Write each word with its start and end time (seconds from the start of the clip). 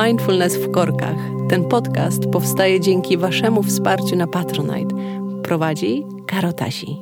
Mindfulness 0.00 0.56
w 0.56 0.70
korkach. 0.70 1.16
Ten 1.48 1.64
podcast 1.64 2.26
powstaje 2.32 2.80
dzięki 2.80 3.16
Waszemu 3.16 3.62
wsparciu 3.62 4.16
na 4.16 4.26
Patronite. 4.26 4.94
Prowadzi 5.42 6.02
Karotasi. 6.26 6.96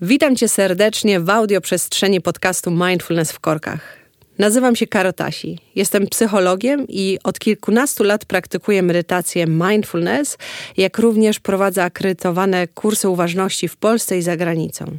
Witam 0.00 0.36
Cię 0.36 0.48
serdecznie 0.48 1.20
w 1.20 1.30
audioprzestrzeni 1.30 2.20
podcastu 2.20 2.70
Mindfulness 2.70 3.32
w 3.32 3.40
korkach. 3.40 3.98
Nazywam 4.38 4.76
się 4.76 4.86
Karotasi. 4.86 5.58
Jestem 5.74 6.06
psychologiem 6.06 6.86
i 6.88 7.18
od 7.24 7.38
kilkunastu 7.38 8.04
lat 8.04 8.24
praktykuję 8.24 8.82
medytację 8.82 9.46
mindfulness, 9.46 10.38
jak 10.76 10.98
również 10.98 11.40
prowadzę 11.40 11.84
akredytowane 11.84 12.68
kursy 12.68 13.08
uważności 13.08 13.68
w 13.68 13.76
Polsce 13.76 14.18
i 14.18 14.22
za 14.22 14.36
granicą. 14.36 14.98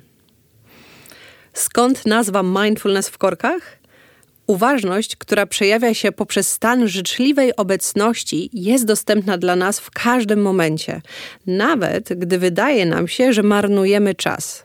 Skąd 1.54 2.05
nazwa 2.05 2.44
mindfulness 2.44 3.10
w 3.10 3.18
korkach? 3.18 3.78
Uważność, 4.47 5.15
która 5.15 5.46
przejawia 5.46 5.93
się 5.93 6.11
poprzez 6.11 6.51
stan 6.51 6.88
życzliwej 6.88 7.55
obecności, 7.55 8.50
jest 8.54 8.86
dostępna 8.86 9.38
dla 9.38 9.55
nas 9.55 9.79
w 9.79 9.92
każdym 9.92 10.42
momencie, 10.42 11.01
nawet 11.47 12.10
gdy 12.19 12.38
wydaje 12.38 12.86
nam 12.86 13.07
się, 13.07 13.33
że 13.33 13.43
marnujemy 13.43 14.15
czas. 14.15 14.64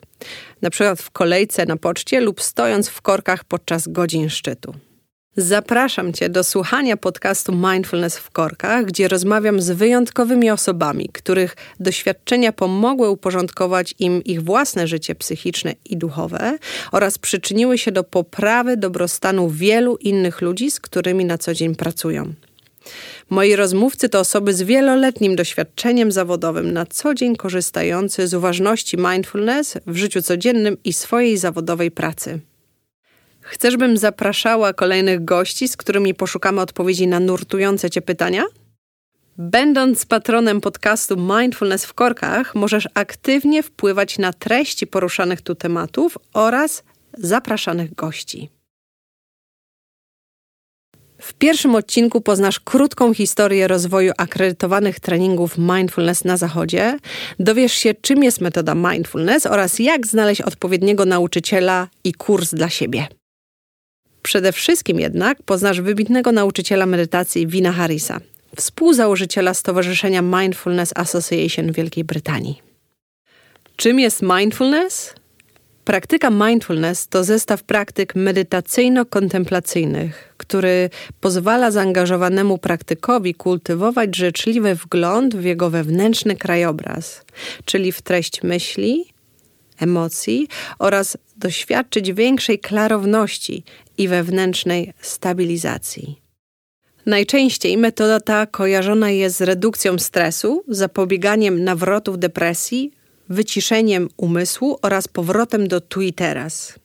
Na 0.62 0.70
przykład 0.70 1.02
w 1.02 1.10
kolejce 1.10 1.66
na 1.66 1.76
poczcie 1.76 2.20
lub 2.20 2.42
stojąc 2.42 2.88
w 2.88 3.02
korkach 3.02 3.44
podczas 3.44 3.88
godzin 3.88 4.30
szczytu. 4.30 4.74
Zapraszam 5.36 6.12
Cię 6.12 6.28
do 6.28 6.44
słuchania 6.44 6.96
podcastu 6.96 7.52
Mindfulness 7.52 8.18
w 8.18 8.30
Korkach, 8.30 8.84
gdzie 8.84 9.08
rozmawiam 9.08 9.60
z 9.60 9.70
wyjątkowymi 9.70 10.50
osobami, 10.50 11.08
których 11.12 11.56
doświadczenia 11.80 12.52
pomogły 12.52 13.10
uporządkować 13.10 13.94
im 13.98 14.24
ich 14.24 14.42
własne 14.42 14.86
życie 14.86 15.14
psychiczne 15.14 15.74
i 15.84 15.96
duchowe 15.96 16.58
oraz 16.92 17.18
przyczyniły 17.18 17.78
się 17.78 17.92
do 17.92 18.04
poprawy 18.04 18.76
dobrostanu 18.76 19.50
wielu 19.50 19.96
innych 19.96 20.40
ludzi, 20.40 20.70
z 20.70 20.80
którymi 20.80 21.24
na 21.24 21.38
co 21.38 21.54
dzień 21.54 21.74
pracują. 21.74 22.32
Moi 23.30 23.56
rozmówcy 23.56 24.08
to 24.08 24.20
osoby 24.20 24.54
z 24.54 24.62
wieloletnim 24.62 25.36
doświadczeniem 25.36 26.12
zawodowym, 26.12 26.72
na 26.72 26.86
co 26.86 27.14
dzień 27.14 27.36
korzystający 27.36 28.28
z 28.28 28.34
uważności 28.34 28.96
mindfulness 28.96 29.78
w 29.86 29.96
życiu 29.96 30.22
codziennym 30.22 30.76
i 30.84 30.92
swojej 30.92 31.38
zawodowej 31.38 31.90
pracy. 31.90 32.40
Chcesz, 33.52 33.76
bym 33.76 33.96
zapraszała 33.96 34.72
kolejnych 34.72 35.24
gości, 35.24 35.68
z 35.68 35.76
którymi 35.76 36.14
poszukamy 36.14 36.60
odpowiedzi 36.60 37.06
na 37.06 37.20
nurtujące 37.20 37.90
Cię 37.90 38.02
pytania? 38.02 38.44
Będąc 39.38 40.06
patronem 40.06 40.60
podcastu 40.60 41.16
Mindfulness 41.16 41.86
w 41.86 41.94
Korkach, 41.94 42.54
możesz 42.54 42.88
aktywnie 42.94 43.62
wpływać 43.62 44.18
na 44.18 44.32
treści 44.32 44.86
poruszanych 44.86 45.40
tu 45.40 45.54
tematów 45.54 46.18
oraz 46.34 46.82
zapraszanych 47.18 47.94
gości. 47.94 48.50
W 51.18 51.34
pierwszym 51.34 51.74
odcinku 51.74 52.20
poznasz 52.20 52.60
krótką 52.60 53.14
historię 53.14 53.68
rozwoju 53.68 54.12
akredytowanych 54.18 55.00
treningów 55.00 55.58
mindfulness 55.58 56.24
na 56.24 56.36
Zachodzie. 56.36 56.98
Dowiesz 57.38 57.72
się, 57.72 57.94
czym 57.94 58.24
jest 58.24 58.40
metoda 58.40 58.74
mindfulness 58.74 59.46
oraz 59.46 59.78
jak 59.78 60.06
znaleźć 60.06 60.40
odpowiedniego 60.40 61.04
nauczyciela 61.04 61.88
i 62.04 62.12
kurs 62.12 62.54
dla 62.54 62.68
siebie. 62.68 63.06
Przede 64.22 64.52
wszystkim 64.52 65.00
jednak 65.00 65.42
poznasz 65.42 65.80
wybitnego 65.80 66.32
nauczyciela 66.32 66.86
medytacji 66.86 67.46
Wina 67.46 67.72
Harrisa, 67.72 68.20
współzałożyciela 68.56 69.54
Stowarzyszenia 69.54 70.22
Mindfulness 70.22 70.92
Association 70.96 71.72
Wielkiej 71.72 72.04
Brytanii. 72.04 72.62
Czym 73.76 74.00
jest 74.00 74.22
mindfulness? 74.22 75.14
Praktyka 75.84 76.30
mindfulness 76.30 77.08
to 77.08 77.24
zestaw 77.24 77.62
praktyk 77.62 78.14
medytacyjno-kontemplacyjnych, 78.14 80.34
który 80.36 80.90
pozwala 81.20 81.70
zaangażowanemu 81.70 82.58
praktykowi 82.58 83.34
kultywować 83.34 84.16
życzliwy 84.16 84.74
wgląd 84.74 85.36
w 85.36 85.44
jego 85.44 85.70
wewnętrzny 85.70 86.36
krajobraz, 86.36 87.24
czyli 87.64 87.92
w 87.92 88.02
treść 88.02 88.42
myśli, 88.42 89.11
emocji 89.80 90.48
oraz 90.78 91.16
doświadczyć 91.36 92.12
większej 92.12 92.58
klarowności 92.58 93.64
i 93.98 94.08
wewnętrznej 94.08 94.92
stabilizacji. 95.00 96.22
Najczęściej 97.06 97.78
metoda 97.78 98.20
ta 98.20 98.46
kojarzona 98.46 99.10
jest 99.10 99.36
z 99.36 99.40
redukcją 99.40 99.98
stresu, 99.98 100.64
zapobieganiem 100.68 101.64
nawrotów 101.64 102.18
depresji, 102.18 102.92
wyciszeniem 103.28 104.08
umysłu 104.16 104.78
oraz 104.82 105.08
powrotem 105.08 105.68
do 105.68 105.80
tu 105.80 106.00
i 106.00 106.12
teraz. 106.12 106.78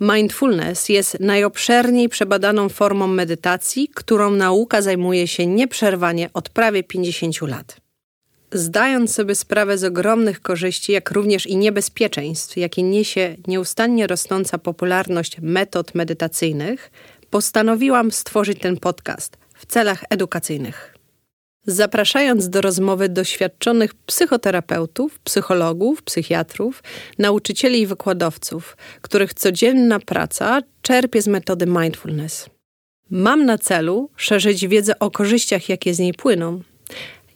Mindfulness 0.00 0.88
jest 0.88 1.20
najobszerniej 1.20 2.08
przebadaną 2.08 2.68
formą 2.68 3.06
medytacji, 3.06 3.88
którą 3.94 4.30
nauka 4.30 4.82
zajmuje 4.82 5.28
się 5.28 5.46
nieprzerwanie 5.46 6.30
od 6.34 6.48
prawie 6.48 6.82
50 6.82 7.40
lat. 7.42 7.76
Zdając 8.52 9.14
sobie 9.14 9.34
sprawę 9.34 9.78
z 9.78 9.84
ogromnych 9.84 10.40
korzyści, 10.40 10.92
jak 10.92 11.10
również 11.10 11.46
i 11.46 11.56
niebezpieczeństw, 11.56 12.56
jakie 12.56 12.82
niesie 12.82 13.36
nieustannie 13.46 14.06
rosnąca 14.06 14.58
popularność 14.58 15.36
metod 15.40 15.94
medytacyjnych, 15.94 16.90
postanowiłam 17.30 18.12
stworzyć 18.12 18.58
ten 18.58 18.76
podcast 18.76 19.38
w 19.54 19.66
celach 19.66 20.04
edukacyjnych. 20.10 20.96
Zapraszając 21.66 22.48
do 22.48 22.60
rozmowy 22.60 23.08
doświadczonych 23.08 23.94
psychoterapeutów, 23.94 25.18
psychologów, 25.18 26.02
psychiatrów, 26.02 26.82
nauczycieli 27.18 27.80
i 27.80 27.86
wykładowców, 27.86 28.76
których 29.00 29.34
codzienna 29.34 30.00
praca 30.00 30.60
czerpie 30.82 31.22
z 31.22 31.26
metody 31.26 31.66
mindfulness. 31.66 32.50
Mam 33.10 33.44
na 33.44 33.58
celu 33.58 34.10
szerzyć 34.16 34.68
wiedzę 34.68 34.98
o 34.98 35.10
korzyściach, 35.10 35.68
jakie 35.68 35.94
z 35.94 35.98
niej 35.98 36.14
płyną, 36.14 36.62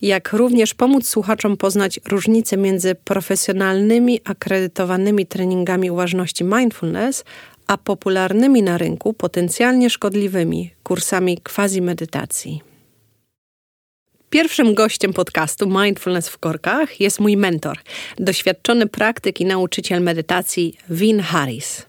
jak 0.07 0.33
również 0.33 0.75
pomóc 0.75 1.09
słuchaczom 1.09 1.57
poznać 1.57 2.01
różnice 2.09 2.57
między 2.57 2.95
profesjonalnymi, 2.95 4.21
akredytowanymi 4.25 5.27
treningami 5.27 5.91
uważności 5.91 6.45
mindfulness, 6.45 7.25
a 7.67 7.77
popularnymi 7.77 8.63
na 8.63 8.79
rynku, 8.79 9.13
potencjalnie 9.13 9.91
szkodliwymi 9.91 10.71
kursami 10.83 11.39
quasi-medytacji. 11.39 12.61
Pierwszym 14.31 14.75
gościem 14.75 15.13
podcastu 15.13 15.67
Mindfulness 15.67 16.29
w 16.29 16.39
Korkach 16.39 17.01
jest 17.01 17.21
mój 17.21 17.37
mentor, 17.37 17.79
doświadczony 18.19 18.87
praktyk 18.87 19.41
i 19.41 19.45
nauczyciel 19.45 20.03
medytacji 20.03 20.77
Vin 20.91 21.21
Harris. 21.21 21.87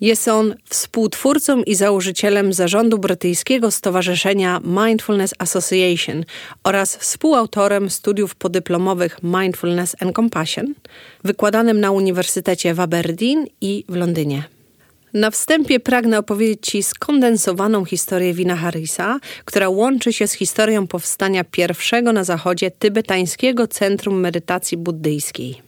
Jest 0.00 0.28
on 0.28 0.54
współtwórcą 0.64 1.62
i 1.62 1.74
założycielem 1.74 2.52
zarządu 2.52 2.98
brytyjskiego 2.98 3.70
Stowarzyszenia 3.70 4.60
Mindfulness 4.64 5.34
Association 5.38 6.24
oraz 6.64 6.96
współautorem 6.96 7.90
studiów 7.90 8.34
podyplomowych 8.34 9.22
Mindfulness 9.22 9.96
and 10.00 10.16
Compassion, 10.16 10.74
wykładanym 11.24 11.80
na 11.80 11.90
Uniwersytecie 11.90 12.74
w 12.74 12.80
Aberdeen 12.80 13.46
i 13.60 13.84
w 13.88 13.94
Londynie. 13.94 14.44
Na 15.14 15.30
wstępie 15.30 15.80
pragnę 15.80 16.18
opowiedzieć 16.18 16.66
Ci 16.66 16.82
skondensowaną 16.82 17.84
historię 17.84 18.34
Wina 18.34 18.56
Harrisa, 18.56 19.20
która 19.44 19.68
łączy 19.68 20.12
się 20.12 20.26
z 20.26 20.32
historią 20.32 20.86
powstania 20.86 21.44
pierwszego 21.44 22.12
na 22.12 22.24
zachodzie 22.24 22.70
tybetańskiego 22.70 23.66
centrum 23.66 24.20
medytacji 24.20 24.76
buddyjskiej. 24.76 25.65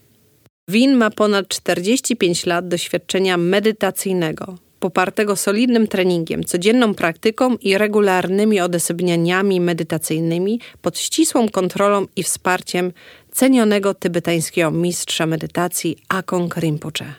Win 0.69 0.95
ma 0.95 1.09
ponad 1.09 1.47
45 1.47 2.45
lat 2.45 2.67
doświadczenia 2.67 3.37
medytacyjnego, 3.37 4.57
popartego 4.79 5.35
solidnym 5.35 5.87
treningiem, 5.87 6.43
codzienną 6.43 6.93
praktyką 6.93 7.55
i 7.55 7.77
regularnymi 7.77 8.59
odesobnianiami 8.59 9.61
medytacyjnymi 9.61 10.59
pod 10.81 10.99
ścisłą 10.99 11.49
kontrolą 11.49 12.05
i 12.15 12.23
wsparciem 12.23 12.91
cenionego 13.31 13.93
tybetańskiego 13.93 14.71
mistrza 14.71 15.25
medytacji 15.25 15.97
Akong 16.09 16.55
Rinpoche. 16.57 17.13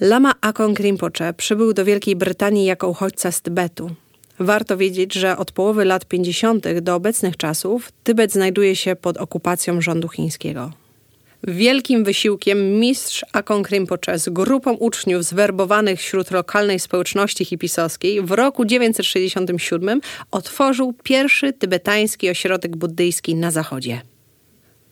Lama 0.00 0.32
Akong 0.40 0.80
Rinpoche 0.80 1.34
przybył 1.36 1.72
do 1.72 1.84
Wielkiej 1.84 2.16
Brytanii 2.16 2.64
jako 2.64 2.88
uchodźca 2.88 3.32
z 3.32 3.42
Tybetu. 3.42 3.90
Warto 4.38 4.76
wiedzieć, 4.76 5.14
że 5.14 5.36
od 5.36 5.52
połowy 5.52 5.84
lat 5.84 6.04
50. 6.04 6.80
do 6.80 6.94
obecnych 6.94 7.36
czasów 7.36 7.92
Tybet 8.04 8.32
znajduje 8.32 8.76
się 8.76 8.96
pod 8.96 9.16
okupacją 9.16 9.80
rządu 9.80 10.08
chińskiego. 10.08 10.72
Wielkim 11.46 12.04
wysiłkiem 12.04 12.80
mistrz 12.80 13.24
Akong 13.32 13.68
Rinpoche 13.70 14.18
z 14.18 14.28
grupą 14.28 14.72
uczniów 14.72 15.24
zwerbowanych 15.24 16.00
wśród 16.00 16.30
lokalnej 16.30 16.80
społeczności 16.80 17.44
hipisowskiej 17.44 18.22
w 18.22 18.30
roku 18.30 18.64
967 18.64 20.00
otworzył 20.30 20.94
pierwszy 21.02 21.52
tybetański 21.52 22.30
ośrodek 22.30 22.76
buddyjski 22.76 23.34
na 23.34 23.50
zachodzie. 23.50 24.00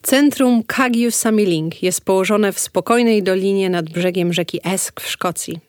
Centrum 0.02 0.62
Kagyu 0.62 1.10
Samiling 1.10 1.82
jest 1.82 2.00
położone 2.00 2.52
w 2.52 2.58
spokojnej 2.58 3.22
dolinie 3.22 3.70
nad 3.70 3.90
brzegiem 3.90 4.32
rzeki 4.32 4.60
Esk 4.64 5.00
w 5.00 5.08
Szkocji. 5.08 5.60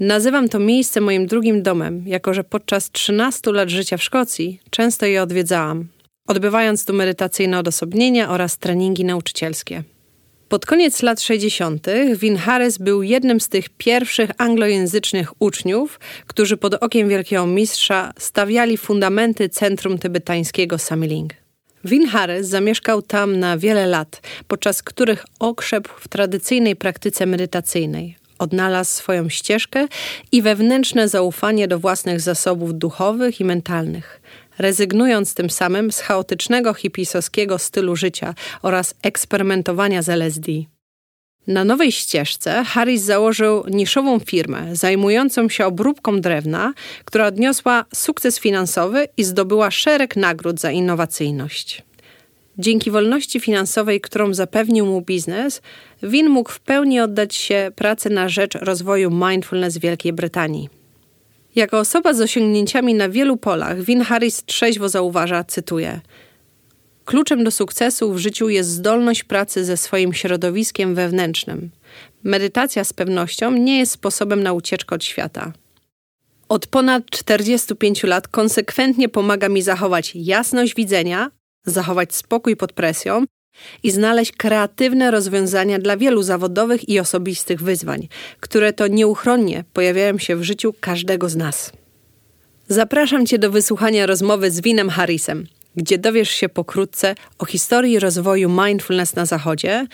Nazywam 0.00 0.48
to 0.48 0.58
miejsce 0.58 1.00
moim 1.00 1.26
drugim 1.26 1.62
domem, 1.62 2.04
jako 2.06 2.34
że 2.34 2.44
podczas 2.44 2.90
13 2.90 3.52
lat 3.52 3.68
życia 3.68 3.96
w 3.96 4.02
Szkocji 4.02 4.60
często 4.70 5.06
je 5.06 5.22
odwiedzałam, 5.22 5.88
odbywając 6.28 6.84
tu 6.84 6.92
medytacyjne 6.92 7.58
odosobnienia 7.58 8.30
oraz 8.30 8.58
treningi 8.58 9.04
nauczycielskie. 9.04 9.82
Pod 10.54 10.66
koniec 10.66 11.02
lat 11.02 11.20
60. 11.20 11.86
Win 12.16 12.36
Harris 12.36 12.78
był 12.78 13.02
jednym 13.02 13.40
z 13.40 13.48
tych 13.48 13.68
pierwszych 13.68 14.30
anglojęzycznych 14.38 15.42
uczniów, 15.42 16.00
którzy 16.26 16.56
pod 16.56 16.74
okiem 16.74 17.08
wielkiego 17.08 17.46
mistrza 17.46 18.12
stawiali 18.18 18.76
fundamenty 18.76 19.48
centrum 19.48 19.98
tybetańskiego 19.98 20.78
Samiling. 20.78 21.32
Win 21.84 22.08
Harris 22.08 22.46
zamieszkał 22.46 23.02
tam 23.02 23.38
na 23.38 23.58
wiele 23.58 23.86
lat, 23.86 24.20
podczas 24.48 24.82
których 24.82 25.24
okrzepł 25.38 25.90
w 26.00 26.08
tradycyjnej 26.08 26.76
praktyce 26.76 27.26
medytacyjnej. 27.26 28.16
Odnalazł 28.38 28.92
swoją 28.92 29.28
ścieżkę 29.28 29.86
i 30.32 30.42
wewnętrzne 30.42 31.08
zaufanie 31.08 31.68
do 31.68 31.78
własnych 31.78 32.20
zasobów 32.20 32.78
duchowych 32.78 33.40
i 33.40 33.44
mentalnych 33.44 34.20
rezygnując 34.58 35.34
tym 35.34 35.50
samym 35.50 35.92
z 35.92 36.00
chaotycznego 36.00 36.74
hipisowskiego 36.74 37.58
stylu 37.58 37.96
życia 37.96 38.34
oraz 38.62 38.94
eksperymentowania 39.02 40.02
z 40.02 40.08
LSD. 40.08 40.52
Na 41.46 41.64
nowej 41.64 41.92
ścieżce 41.92 42.64
Harris 42.64 43.02
założył 43.02 43.64
niszową 43.70 44.18
firmę 44.18 44.76
zajmującą 44.76 45.48
się 45.48 45.66
obróbką 45.66 46.20
drewna, 46.20 46.72
która 47.04 47.26
odniosła 47.26 47.84
sukces 47.94 48.38
finansowy 48.38 49.08
i 49.16 49.24
zdobyła 49.24 49.70
szereg 49.70 50.16
nagród 50.16 50.60
za 50.60 50.70
innowacyjność. 50.70 51.82
Dzięki 52.58 52.90
wolności 52.90 53.40
finansowej, 53.40 54.00
którą 54.00 54.34
zapewnił 54.34 54.86
mu 54.86 55.00
biznes, 55.00 55.62
Win 56.02 56.28
mógł 56.28 56.50
w 56.50 56.60
pełni 56.60 57.00
oddać 57.00 57.34
się 57.34 57.70
pracy 57.76 58.10
na 58.10 58.28
rzecz 58.28 58.54
rozwoju 58.54 59.10
mindfulness 59.10 59.78
w 59.78 59.80
Wielkiej 59.80 60.12
Brytanii. 60.12 60.83
Jako 61.54 61.78
osoba 61.78 62.14
z 62.14 62.20
osiągnięciami 62.20 62.94
na 62.94 63.08
wielu 63.08 63.36
polach, 63.36 63.82
Win 63.82 64.02
Harris 64.02 64.44
trzeźwo 64.44 64.88
zauważa, 64.88 65.44
cytuję: 65.44 66.00
Kluczem 67.04 67.44
do 67.44 67.50
sukcesu 67.50 68.12
w 68.12 68.18
życiu 68.18 68.48
jest 68.48 68.70
zdolność 68.70 69.24
pracy 69.24 69.64
ze 69.64 69.76
swoim 69.76 70.12
środowiskiem 70.12 70.94
wewnętrznym. 70.94 71.70
Medytacja 72.24 72.84
z 72.84 72.92
pewnością 72.92 73.50
nie 73.50 73.78
jest 73.78 73.92
sposobem 73.92 74.42
na 74.42 74.52
ucieczkę 74.52 74.94
od 74.94 75.04
świata. 75.04 75.52
Od 76.48 76.66
ponad 76.66 77.10
45 77.10 78.02
lat 78.02 78.28
konsekwentnie 78.28 79.08
pomaga 79.08 79.48
mi 79.48 79.62
zachować 79.62 80.12
jasność 80.14 80.74
widzenia, 80.74 81.30
zachować 81.66 82.14
spokój 82.14 82.56
pod 82.56 82.72
presją 82.72 83.24
i 83.82 83.90
znaleźć 83.90 84.32
kreatywne 84.32 85.10
rozwiązania 85.10 85.78
dla 85.78 85.96
wielu 85.96 86.22
zawodowych 86.22 86.88
i 86.88 87.00
osobistych 87.00 87.62
wyzwań, 87.62 88.08
które 88.40 88.72
to 88.72 88.86
nieuchronnie 88.86 89.64
pojawiają 89.72 90.18
się 90.18 90.36
w 90.36 90.42
życiu 90.42 90.74
każdego 90.80 91.28
z 91.28 91.36
nas. 91.36 91.72
Zapraszam 92.68 93.26
Cię 93.26 93.38
do 93.38 93.50
wysłuchania 93.50 94.06
rozmowy 94.06 94.50
z 94.50 94.60
Winem 94.60 94.90
Harrisem, 94.90 95.46
gdzie 95.76 95.98
dowiesz 95.98 96.30
się 96.30 96.48
pokrótce 96.48 97.14
o 97.38 97.44
historii 97.44 97.98
rozwoju 97.98 98.48
mindfulness 98.48 99.14
na 99.14 99.26
Zachodzie, 99.26 99.86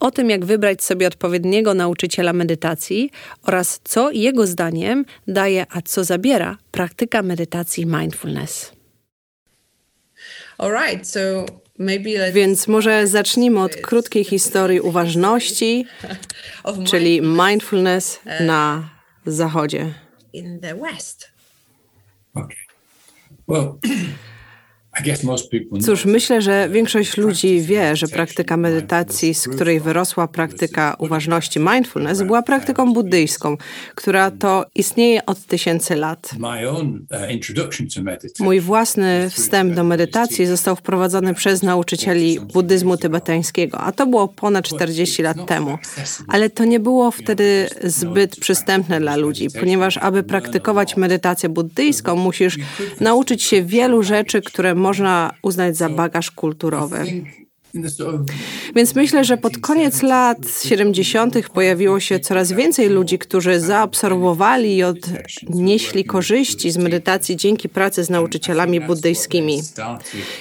o 0.00 0.10
tym, 0.10 0.30
jak 0.30 0.44
wybrać 0.44 0.84
sobie 0.84 1.06
odpowiedniego 1.06 1.74
nauczyciela 1.74 2.32
medytacji 2.32 3.10
oraz 3.42 3.80
co 3.84 4.10
jego 4.10 4.46
zdaniem 4.46 5.04
daje, 5.28 5.66
a 5.70 5.82
co 5.82 6.04
zabiera 6.04 6.56
praktyka 6.70 7.22
medytacji 7.22 7.86
mindfulness. 7.86 8.72
All 10.58 10.72
right, 10.72 11.08
so 11.08 11.46
więc 12.32 12.68
może 12.68 13.06
zacznijmy 13.06 13.60
od 13.60 13.76
krótkiej 13.76 14.24
historii 14.24 14.80
uważności, 14.80 15.86
czyli 16.88 17.22
mindfulness 17.22 18.20
na 18.40 18.90
Zachodzie. 19.26 19.94
Cóż, 25.80 26.04
myślę, 26.04 26.42
że 26.42 26.68
większość 26.72 27.16
ludzi 27.16 27.60
wie, 27.60 27.96
że 27.96 28.08
praktyka 28.08 28.56
medytacji, 28.56 29.34
z 29.34 29.48
której 29.48 29.80
wyrosła 29.80 30.28
praktyka 30.28 30.96
uważności 30.98 31.60
mindfulness, 31.60 32.22
była 32.22 32.42
praktyką 32.42 32.92
buddyjską, 32.92 33.56
która 33.94 34.30
to 34.30 34.66
istnieje 34.74 35.26
od 35.26 35.38
tysięcy 35.46 35.96
lat. 35.96 36.30
Mój 38.40 38.60
własny 38.60 39.30
wstęp 39.30 39.74
do 39.74 39.84
medytacji 39.84 40.46
został 40.46 40.76
wprowadzony 40.76 41.34
przez 41.34 41.62
nauczycieli 41.62 42.40
buddyzmu 42.40 42.96
tybetańskiego, 42.96 43.78
a 43.80 43.92
to 43.92 44.06
było 44.06 44.28
ponad 44.28 44.64
40 44.64 45.22
lat 45.22 45.46
temu. 45.46 45.78
Ale 46.28 46.50
to 46.50 46.64
nie 46.64 46.80
było 46.80 47.10
wtedy 47.10 47.68
zbyt 47.84 48.36
przystępne 48.36 49.00
dla 49.00 49.16
ludzi, 49.16 49.48
ponieważ 49.60 49.96
aby 49.96 50.22
praktykować 50.22 50.96
medytację 50.96 51.48
buddyjską, 51.48 52.16
musisz 52.16 52.58
nauczyć 53.00 53.42
się 53.42 53.62
wielu 53.62 54.02
rzeczy, 54.02 54.42
które 54.42 54.74
można 54.88 55.30
uznać 55.42 55.76
za 55.76 55.88
bagaż 55.88 56.30
kulturowy. 56.30 57.04
Więc 58.76 58.94
myślę, 58.94 59.24
że 59.24 59.36
pod 59.36 59.58
koniec 59.58 60.02
lat 60.02 60.38
70. 60.62 61.48
pojawiło 61.48 62.00
się 62.00 62.20
coraz 62.20 62.52
więcej 62.52 62.88
ludzi, 62.88 63.18
którzy 63.18 63.60
zaabsorbowali 63.60 64.76
i 64.76 64.84
odnieśli 64.84 66.04
korzyści 66.04 66.70
z 66.70 66.76
medytacji 66.76 67.36
dzięki 67.36 67.68
pracy 67.68 68.04
z 68.04 68.10
nauczycielami 68.10 68.80
buddyjskimi. 68.80 69.62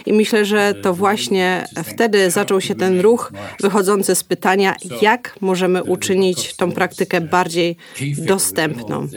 I 0.06 0.14
myślę, 0.14 0.46
że 0.46 0.74
to 0.82 0.94
właśnie 0.94 1.66
wtedy 1.84 2.32
zaczął 2.32 2.62
się 2.62 2.76
ten 2.76 3.00
ruch 3.00 3.32
wychodzący 3.60 4.16
z 4.16 4.24
pytania, 4.24 4.76
jak 5.02 5.36
możemy 5.42 5.84
uczynić 5.84 6.56
tą 6.56 6.72
praktykę 6.72 7.22
bardziej 7.22 7.78
dostępną. 8.18 9.08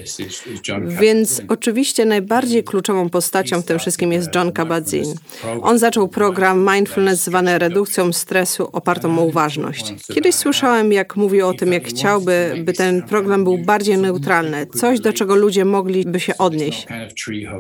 Więc 1.01 1.43
oczywiście 1.49 2.05
najbardziej 2.05 2.65
kluczową 2.65 3.11
postacią 3.11 3.63
w 3.63 3.65
tym 3.65 3.79
wszystkim 3.79 4.13
jest 4.13 4.29
John 4.35 4.51
Kabat-Zinn. 4.51 5.15
On 5.63 5.79
zaczął 5.79 6.09
program 6.09 6.71
Mindfulness 6.75 7.25
zwany 7.25 7.59
redukcją 7.59 8.00
stresu 8.13 8.69
opartą 8.73 9.19
o 9.19 9.23
uważność. 9.23 9.95
Kiedyś 10.15 10.35
słyszałem, 10.35 10.93
jak 10.93 11.17
mówił 11.17 11.49
o 11.49 11.55
tym, 11.55 11.73
jak 11.73 11.85
chciałby, 11.85 12.63
by 12.65 12.73
ten 12.73 13.03
program 13.03 13.45
był 13.45 13.59
bardziej 13.59 13.99
neutralny, 13.99 14.67
coś, 14.67 15.01
do 15.01 15.13
czego 15.13 15.37
ludzie 15.37 15.65
mogliby 15.65 16.21
się 16.21 16.39
odnieść. 16.39 16.87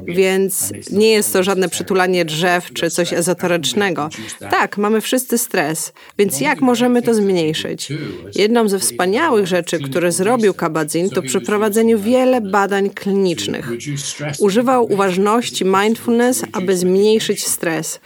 Więc 0.02 0.72
nie 0.92 1.10
jest 1.10 1.32
to 1.32 1.42
żadne 1.42 1.68
przytulanie 1.68 2.24
drzew 2.24 2.72
czy 2.72 2.90
coś 2.90 3.12
ezoterycznego. 3.12 4.08
Tak, 4.50 4.78
mamy 4.78 5.00
wszyscy 5.00 5.38
stres, 5.38 5.92
więc 6.18 6.40
jak 6.40 6.60
możemy 6.60 7.02
to 7.02 7.14
zmniejszyć? 7.14 7.92
Jedną 8.34 8.68
ze 8.68 8.78
wspaniałych 8.78 9.46
rzeczy, 9.46 9.78
które 9.78 10.12
zrobił 10.12 10.54
Kabadzin, 10.54 11.10
to 11.10 11.22
przeprowadzenie 11.22 11.96
wiele 11.96 12.40
badań 12.40 12.90
klinicznych. 12.90 13.70
Używał 14.38 14.92
uważności 14.92 15.64
mindfulness, 15.64 16.44
aby 16.52 16.76
zmniejszyć 16.76 17.46
stres. 17.46 18.00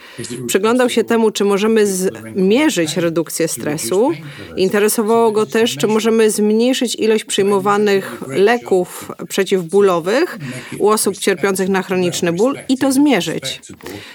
Przyglądał 0.47 0.89
się 0.89 1.03
temu, 1.03 1.31
czy 1.31 1.45
możemy 1.45 1.87
z 1.87 2.09
mierzyć 2.35 2.97
redukcję 2.97 3.47
stresu. 3.47 4.11
Interesowało 4.57 5.31
go 5.31 5.45
też, 5.45 5.75
czy 5.75 5.87
możemy 5.87 6.31
zmniejszyć 6.31 6.95
ilość 6.95 7.23
przyjmowanych 7.23 8.21
leków 8.27 9.11
przeciwbólowych 9.29 10.37
u 10.79 10.89
osób 10.89 11.17
cierpiących 11.17 11.69
na 11.69 11.83
chroniczny 11.83 12.33
ból 12.33 12.57
i 12.69 12.77
to 12.77 12.91
zmierzyć. 12.91 13.61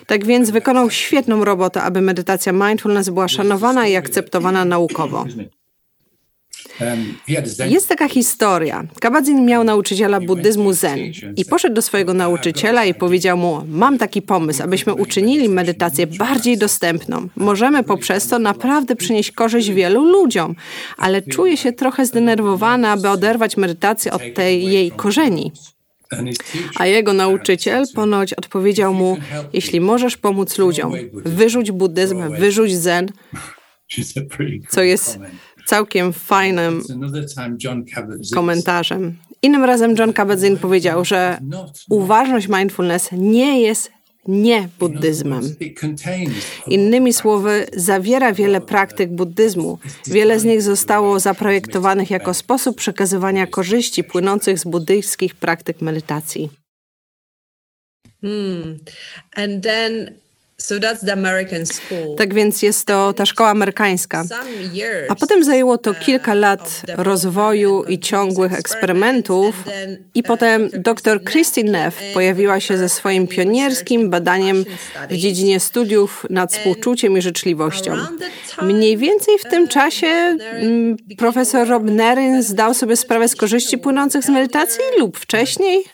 Tak 0.07 0.25
więc 0.25 0.51
wykonał 0.51 0.91
świetną 0.91 1.45
robotę, 1.45 1.83
aby 1.83 2.01
medytacja 2.01 2.53
mindfulness 2.53 3.09
była 3.09 3.29
szanowana 3.29 3.87
i 3.87 3.97
akceptowana 3.97 4.65
naukowo. 4.65 5.25
Jest 7.69 7.89
taka 7.89 8.09
historia. 8.09 8.85
Kabadzin 9.01 9.47
miał 9.47 9.65
nauczyciela 9.65 10.21
buddyzmu 10.21 10.73
zen 10.73 10.99
i 11.37 11.45
poszedł 11.45 11.75
do 11.75 11.83
swojego 11.83 12.15
nauczyciela 12.15 12.85
i 12.85 12.95
powiedział 12.95 13.37
mu: 13.39 13.63
Mam 13.69 13.99
taki 13.99 14.23
pomysł, 14.23 14.63
abyśmy 14.63 14.95
uczynili 14.95 15.49
medytację 15.49 16.07
bardziej 16.07 16.59
dostępną. 16.59 17.29
Możemy 17.37 17.83
poprzez 17.83 18.29
to 18.29 18.39
naprawdę 18.39 18.97
przynieść 18.97 19.33
korzyść 19.33 19.71
wielu 19.71 20.05
ludziom, 20.05 20.55
ale 20.97 21.23
czuję 21.23 21.57
się 21.57 21.73
trochę 21.73 22.07
zdenerwowany, 22.07 22.89
aby 22.89 23.09
oderwać 23.09 23.57
medytację 23.57 24.13
od 24.13 24.23
tej 24.35 24.65
jej 24.65 24.91
korzeni. 24.91 25.53
A 26.77 26.87
jego 26.87 27.13
nauczyciel 27.13 27.85
ponoć 27.95 28.35
odpowiedział 28.35 28.95
mu: 28.95 29.17
Jeśli 29.53 29.81
możesz 29.81 30.17
pomóc 30.17 30.59
ludziom, 30.59 30.93
wyrzuć 31.13 31.71
buddyzm, 31.73 32.37
wyrzuć 32.39 32.77
zen, 32.77 33.13
co 34.69 34.83
jest 34.83 35.19
całkiem 35.67 36.13
fajnym 36.13 36.83
komentarzem. 38.35 39.17
Innym 39.43 39.65
razem 39.65 39.95
John 39.99 40.13
Kabat-Zinn 40.13 40.57
powiedział, 40.57 41.05
że 41.05 41.39
uważność 41.89 42.49
mindfulness 42.49 43.09
nie 43.13 43.61
jest 43.61 43.91
nie 44.29 44.69
buddyzmem. 44.79 45.57
Innymi 46.67 47.13
słowy, 47.13 47.67
zawiera 47.77 48.33
wiele 48.33 48.61
praktyk 48.61 49.11
buddyzmu. 49.11 49.79
Wiele 50.07 50.41
z 50.41 50.45
nich 50.45 50.63
zostało 50.63 51.21
zaprojektowanych 51.21 52.11
jako 52.11 52.35
sposób 52.35 52.77
przekazywania 52.77 53.47
korzyści 53.47 54.05
płynących 54.05 54.59
z 54.59 54.65
buddyjskich 54.65 55.35
praktyk 55.35 55.81
medytacji. 55.81 56.51
Hmm. 58.21 58.79
And 59.37 59.63
then 59.65 60.15
Tak 62.17 62.35
więc 62.35 62.63
jest 62.63 62.87
to 62.87 63.13
ta 63.13 63.27
szkoła 63.27 63.51
amerykańska. 63.51 64.25
A 65.09 65.15
potem 65.15 65.45
zajęło 65.45 65.79
to 65.79 65.95
kilka 65.95 66.35
lat 66.35 66.83
rozwoju 66.97 67.85
i 67.85 67.99
ciągłych 67.99 68.53
eksperymentów 68.53 69.65
i 70.15 70.23
potem 70.23 70.69
dr 70.73 71.25
Christine 71.25 71.73
Neff 71.73 72.01
pojawiła 72.15 72.61
się 72.61 72.77
ze 72.77 72.89
swoim 72.89 73.27
pionierskim 73.27 74.11
badaniem 74.11 74.65
w 75.11 75.17
dziedzinie 75.17 75.61
studiów 75.61 76.27
nad 76.31 76.53
współczuciem 76.53 77.19
i 77.19 77.23
życzliwością. 77.23 77.97
Mniej 78.63 78.97
więcej 78.97 79.39
w 79.39 79.45
tym 79.51 79.69
czasie 79.69 80.07
mm, 80.07 80.97
profesor 81.19 81.69
Rob 81.69 81.83
Nerin 81.85 82.43
zdał 82.43 82.75
sobie 82.75 82.97
sprawę 82.97 83.29
z 83.29 83.37
korzyści 83.37 83.79
płynących 83.79 84.25
z 84.25 84.29
medytacji 84.29 84.85
lub 84.99 85.19
wcześniej? 85.19 85.85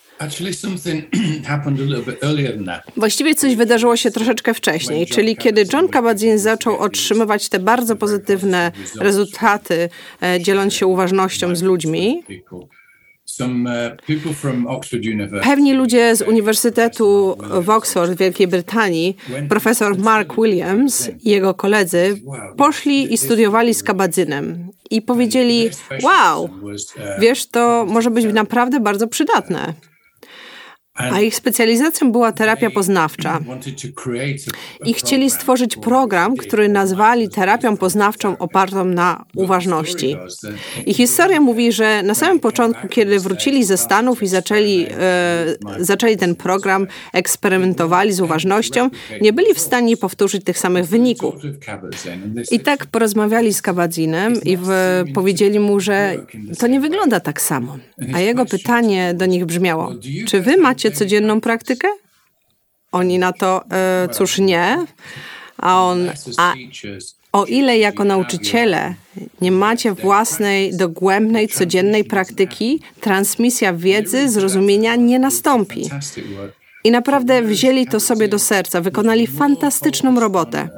Właściwie 2.97 3.35
coś 3.35 3.57
wydarzyło 3.57 3.97
się 3.97 4.11
troszeczkę 4.11 4.55
wcześniej, 4.55 5.07
czyli 5.07 5.37
kiedy 5.37 5.65
John 5.73 5.89
Kabat-Zinn 5.89 6.39
zaczął 6.39 6.79
otrzymywać 6.79 7.49
te 7.49 7.59
bardzo 7.59 7.97
pozytywne 7.97 8.73
rezultaty, 9.01 9.89
e, 10.23 10.41
dzieląc 10.41 10.75
się 10.75 10.87
uważnością 10.87 11.57
z 11.57 11.63
ludźmi. 11.63 12.23
Uh, 12.49 12.69
Pewni 15.43 15.75
ludzie 15.75 16.17
z 16.17 16.23
Uniwersytetu 16.23 17.37
w 17.61 17.71
Oxford 17.71 18.13
w 18.13 18.17
Wielkiej 18.17 18.47
Brytanii, 18.47 19.17
profesor 19.49 19.99
Mark 19.99 20.35
Williams 20.35 21.11
i 21.23 21.31
jego 21.31 21.55
koledzy, 21.55 22.21
poszli 22.57 23.15
i 23.15 23.19
studiowali 23.19 23.75
z 23.75 23.83
Kabadzynem 23.83 24.69
i 24.91 25.03
powiedzieli: 25.03 25.71
Wow, 26.03 26.45
uh, 26.45 26.51
wiesz, 27.21 27.47
to 27.47 27.87
może 27.89 28.11
być 28.11 28.25
naprawdę 28.25 28.81
bardzo 28.81 29.09
przydatne. 29.09 29.75
A 30.97 31.21
ich 31.21 31.37
specjalizacją 31.37 32.13
była 32.13 32.33
terapia 32.33 32.71
poznawcza. 32.71 33.41
I 34.85 34.95
chcieli 34.95 35.31
stworzyć 35.31 35.77
program, 35.77 36.37
który 36.37 36.69
nazwali 36.69 37.29
terapią 37.29 37.77
poznawczą 37.77 38.39
opartą 38.39 38.85
na 38.85 39.25
uważności. 39.37 40.17
I 40.87 40.95
historia 40.95 41.41
mówi, 41.41 41.73
że 41.73 42.03
na 42.03 42.15
samym 42.15 42.41
początku, 42.41 42.89
kiedy 42.89 43.21
wrócili 43.21 43.65
ze 43.65 43.77
Stanów 43.77 44.23
i 44.23 44.27
zaczęli, 44.27 44.87
e, 44.91 45.57
zaczęli 45.79 46.17
ten 46.17 46.35
program, 46.35 46.87
eksperymentowali 47.13 48.13
z 48.13 48.21
uważnością, 48.21 48.91
nie 49.21 49.33
byli 49.33 49.55
w 49.55 49.61
stanie 49.61 49.97
powtórzyć 49.97 50.45
tych 50.45 50.59
samych 50.59 50.87
wyników. 50.87 51.35
I 52.51 52.61
tak 52.61 52.87
porozmawiali 52.87 53.55
z 53.55 53.63
Kabadzinem 53.63 54.35
i 54.45 54.57
w, 54.57 54.69
powiedzieli 55.15 55.61
mu, 55.61 55.81
że 55.81 56.17
to 56.59 56.67
nie 56.67 56.81
wygląda 56.81 57.21
tak 57.21 57.41
samo. 57.41 57.79
A 58.15 58.21
jego 58.21 58.47
pytanie 58.47 59.15
do 59.15 59.27
nich 59.27 59.45
brzmiało: 59.45 59.95
Czy 60.27 60.41
wy 60.41 60.57
macie 60.57 60.86
macie 60.87 60.99
codzienną 60.99 61.41
praktykę? 61.41 61.89
Oni 62.93 63.19
na 63.19 63.33
to, 63.33 63.65
e, 63.71 64.09
cóż 64.13 64.39
nie. 64.39 64.87
A 65.59 65.83
on, 65.83 66.11
a 66.39 66.55
o 67.33 67.45
ile 67.45 67.79
jako 67.79 68.05
nauczyciele 68.05 68.95
nie 69.41 69.53
macie 69.53 69.93
własnej, 69.93 70.77
dogłębnej, 70.77 71.49
codziennej 71.49 72.05
praktyki, 72.05 72.81
transmisja 73.01 73.73
wiedzy, 73.73 74.29
zrozumienia 74.29 74.97
nie 74.97 75.19
nastąpi. 75.19 75.91
I 76.85 76.91
naprawdę 76.91 77.43
wzięli 77.43 77.87
to 77.87 78.01
sobie 78.01 78.29
do 78.29 78.39
serca, 78.39 78.81
wykonali 78.81 79.27
fantastyczną 79.27 80.21
robotę. 80.21 80.69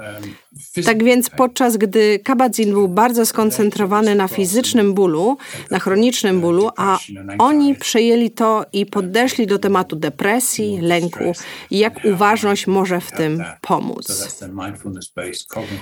Tak 0.85 1.05
więc 1.05 1.31
podczas 1.31 1.77
gdy 1.77 2.19
Kabadzin 2.19 2.71
był 2.71 2.89
bardzo 2.89 3.27
skoncentrowany 3.27 4.15
na 4.15 4.29
fizycznym 4.29 4.95
bólu, 4.95 5.37
na 5.71 5.79
chronicznym 5.79 6.41
bólu, 6.41 6.71
a 6.77 6.99
oni 7.39 7.75
przejęli 7.75 8.31
to 8.31 8.65
i 8.73 8.87
podeszli 8.87 9.47
do 9.47 9.59
tematu 9.59 9.97
depresji, 9.97 10.79
lęku 10.81 11.33
i 11.71 11.79
jak 11.79 12.05
uważność 12.05 12.67
może 12.67 13.01
w 13.01 13.13
tym 13.13 13.45
pomóc. 13.61 14.39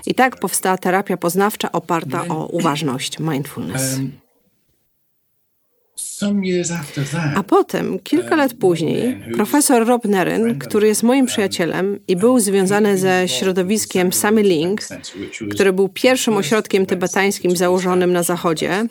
I 0.06 0.14
tak 0.14 0.36
powstała 0.36 0.78
terapia 0.78 1.16
poznawcza 1.16 1.72
oparta 1.72 2.24
o 2.28 2.46
uważność, 2.46 3.18
mindfulness. 3.18 3.98
A 7.36 7.42
potem, 7.42 7.98
kilka 7.98 8.36
lat 8.36 8.54
później, 8.54 9.22
profesor 9.34 9.86
Rob 9.86 10.04
Nerin, 10.04 10.58
który 10.58 10.88
jest 10.88 11.02
moim 11.02 11.26
przyjacielem 11.26 11.98
i 12.08 12.16
był 12.16 12.40
związany 12.40 12.98
ze 12.98 13.28
środowiskiem 13.28 14.12
Samiling, 14.12 14.80
który 15.50 15.72
był 15.72 15.88
pierwszym 15.88 16.36
ośrodkiem 16.36 16.86
tybetańskim 16.86 17.56
założonym 17.56 18.12
na 18.12 18.22
Zachodzie, 18.22 18.86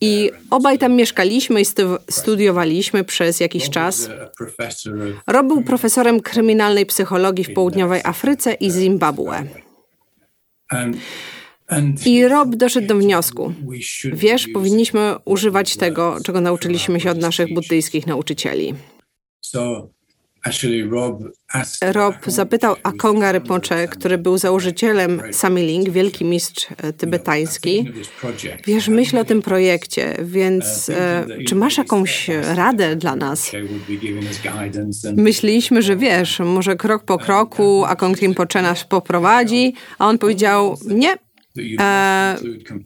i 0.00 0.30
obaj 0.50 0.78
tam 0.78 0.92
mieszkaliśmy 0.92 1.60
i 1.60 1.64
studiowaliśmy 2.10 3.04
przez 3.04 3.40
jakiś 3.40 3.70
czas. 3.70 4.08
Rob 5.26 5.46
był 5.46 5.62
profesorem 5.62 6.20
kryminalnej 6.20 6.86
psychologii 6.86 7.44
w 7.44 7.54
południowej 7.54 8.00
Afryce 8.04 8.52
i 8.52 8.70
Zimbabwe. 8.70 9.44
I 12.06 12.28
Rob 12.28 12.56
doszedł 12.56 12.86
do 12.86 12.94
wniosku. 12.94 13.52
Wiesz, 14.12 14.48
powinniśmy 14.48 15.14
używać 15.24 15.76
tego, 15.76 16.16
czego 16.24 16.40
nauczyliśmy 16.40 17.00
się 17.00 17.10
od 17.10 17.18
naszych 17.18 17.54
buddyjskich 17.54 18.06
nauczycieli. 18.06 18.74
Rob 21.92 22.14
zapytał 22.26 22.76
Akonga 22.82 23.32
Rinpoche, 23.32 23.88
który 23.88 24.18
był 24.18 24.38
założycielem 24.38 25.22
Samiling, 25.32 25.90
wielki 25.90 26.24
mistrz 26.24 26.66
e, 26.76 26.92
tybetański. 26.92 27.92
Wiesz, 28.66 28.88
myślę 28.88 29.20
o 29.20 29.24
tym 29.24 29.42
projekcie, 29.42 30.16
więc 30.24 30.88
e, 30.88 31.26
czy 31.48 31.54
masz 31.54 31.78
jakąś 31.78 32.28
radę 32.54 32.96
dla 32.96 33.16
nas? 33.16 33.52
Myśleliśmy, 35.16 35.82
że 35.82 35.96
wiesz, 35.96 36.38
może 36.38 36.76
krok 36.76 37.04
po 37.04 37.18
kroku 37.18 37.84
Akong 37.84 38.18
Rinpoche 38.20 38.62
nas 38.62 38.84
poprowadzi, 38.84 39.74
a 39.98 40.08
on 40.08 40.18
powiedział, 40.18 40.78
nie, 40.86 41.16
E, 41.80 42.36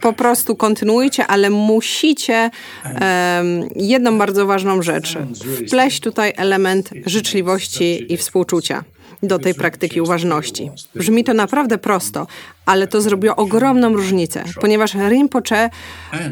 po 0.00 0.12
prostu 0.12 0.56
kontynuujcie, 0.56 1.26
ale 1.26 1.50
musicie 1.50 2.50
e, 2.85 3.44
jedną 3.76 4.18
bardzo 4.18 4.47
ważną 4.47 4.83
rzecz. 4.83 5.18
wpleść 5.66 6.00
tutaj 6.00 6.33
element 6.37 6.90
życzliwości 7.06 8.12
i 8.12 8.16
współczucia 8.16 8.85
do 9.23 9.38
tej 9.38 9.54
praktyki 9.54 10.00
uważności. 10.00 10.71
Brzmi 10.94 11.25
to 11.25 11.35
naprawdę 11.35 11.78
prosto, 11.78 12.26
ale 12.66 12.87
to 12.87 13.00
zrobiło 13.00 13.37
ogromną 13.37 13.94
różnicę, 13.94 14.44
ponieważ 14.61 14.94
Rinpoche 14.94 15.71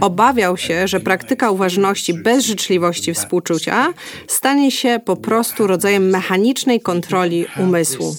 obawiał 0.00 0.56
się, 0.56 0.88
że 0.88 1.00
praktyka 1.00 1.50
uważności 1.50 2.14
bez 2.14 2.44
życzliwości 2.44 3.10
i 3.10 3.14
współczucia 3.14 3.94
stanie 4.26 4.70
się 4.70 5.00
po 5.04 5.16
prostu 5.16 5.66
rodzajem 5.66 6.10
mechanicznej 6.10 6.80
kontroli 6.80 7.46
umysłu. 7.58 8.16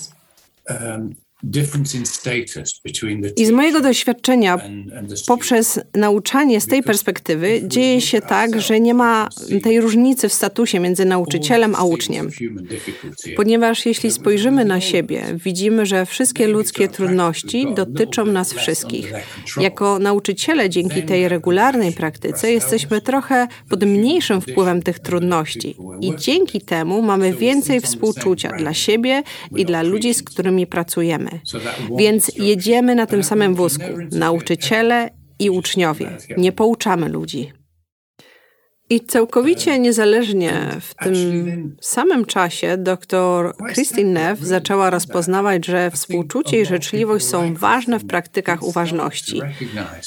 I 3.36 3.46
z 3.46 3.52
mojego 3.52 3.82
doświadczenia, 3.82 4.58
poprzez 5.28 5.80
nauczanie 5.96 6.62
z 6.62 6.68
tej 6.68 6.84
perspektywy, 6.84 7.62
dzieje 7.68 8.02
się 8.02 8.22
tak, 8.22 8.62
że 8.62 8.80
nie 8.80 8.94
ma 8.94 9.30
tej 9.64 9.82
różnicy 9.82 10.30
w 10.30 10.34
statusie 10.34 10.80
między 10.80 11.06
nauczycielem 11.06 11.76
a 11.76 11.84
uczniem. 11.84 12.30
Ponieważ 13.36 13.86
jeśli 13.86 14.12
spojrzymy 14.12 14.66
na 14.66 14.82
siebie, 14.82 15.24
widzimy, 15.44 15.86
że 15.86 16.06
wszystkie 16.06 16.48
ludzkie 16.48 16.88
trudności 16.88 17.68
dotyczą 17.76 18.26
nas 18.26 18.54
wszystkich. 18.54 19.14
Jako 19.58 20.00
nauczyciele, 20.00 20.70
dzięki 20.70 21.04
tej 21.04 21.28
regularnej 21.28 21.92
praktyce, 21.92 22.52
jesteśmy 22.52 23.02
trochę 23.02 23.48
pod 23.70 23.84
mniejszym 23.84 24.42
wpływem 24.42 24.82
tych 24.82 25.00
trudności. 25.00 25.76
I 26.02 26.14
dzięki 26.18 26.62
temu 26.62 27.02
mamy 27.02 27.34
więcej 27.34 27.82
współczucia 27.82 28.52
dla 28.58 28.74
siebie 28.74 29.24
i 29.56 29.66
dla 29.66 29.82
ludzi, 29.82 30.14
z 30.14 30.24
którymi 30.24 30.68
pracujemy. 30.68 31.33
Więc 31.98 32.32
jedziemy 32.36 32.96
na 32.96 33.06
tym 33.06 33.24
samym 33.24 33.56
wózku, 33.56 33.84
nauczyciele 34.12 35.10
i 35.40 35.50
uczniowie. 35.50 36.18
Nie 36.38 36.52
pouczamy 36.52 37.10
ludzi. 37.10 37.54
I 38.90 39.02
całkowicie 39.02 39.80
niezależnie 39.80 40.68
w 40.82 40.96
tym 41.04 41.76
samym 41.82 42.26
czasie 42.26 42.78
dr 42.78 43.54
Christine 43.74 44.12
Neff 44.12 44.40
zaczęła 44.40 44.90
rozpoznawać, 44.90 45.66
że 45.66 45.92
współczucie 45.92 46.62
i 46.62 46.66
życzliwość 46.66 47.26
są 47.26 47.54
ważne 47.54 48.00
w 48.00 48.08
praktykach 48.08 48.64
uważności. 48.64 49.42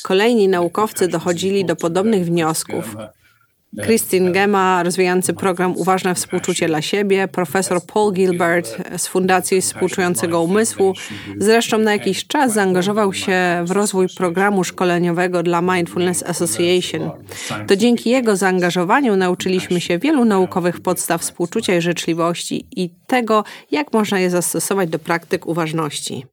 Kolejni 0.02 0.48
naukowcy 0.48 1.08
dochodzili 1.08 1.64
do 1.64 1.76
podobnych 1.76 2.24
wniosków. 2.24 2.96
Christine 3.82 4.32
Gema, 4.32 4.82
rozwijający 4.82 5.34
program 5.34 5.76
Uważne 5.76 6.14
Współczucie 6.14 6.66
dla 6.66 6.82
siebie, 6.82 7.28
profesor 7.28 7.80
Paul 7.82 8.12
Gilbert 8.12 8.76
z 8.96 9.06
Fundacji 9.06 9.60
Współczującego 9.60 10.42
Umysłu. 10.42 10.94
Zresztą 11.38 11.78
na 11.78 11.92
jakiś 11.92 12.26
czas 12.26 12.52
zaangażował 12.52 13.12
się 13.12 13.64
w 13.64 13.70
rozwój 13.70 14.06
programu 14.16 14.64
szkoleniowego 14.64 15.42
dla 15.42 15.62
Mindfulness 15.62 16.22
Association. 16.22 17.10
To 17.66 17.76
dzięki 17.76 18.10
jego 18.10 18.36
zaangażowaniu 18.36 19.16
nauczyliśmy 19.16 19.80
się 19.80 19.98
wielu 19.98 20.24
naukowych 20.24 20.80
podstaw 20.80 21.20
współczucia 21.20 21.76
i 21.76 21.80
życzliwości 21.80 22.66
i 22.76 22.90
tego, 23.06 23.44
jak 23.70 23.92
można 23.92 24.20
je 24.20 24.30
zastosować 24.30 24.90
do 24.90 24.98
praktyk 24.98 25.46
uważności. 25.46 26.26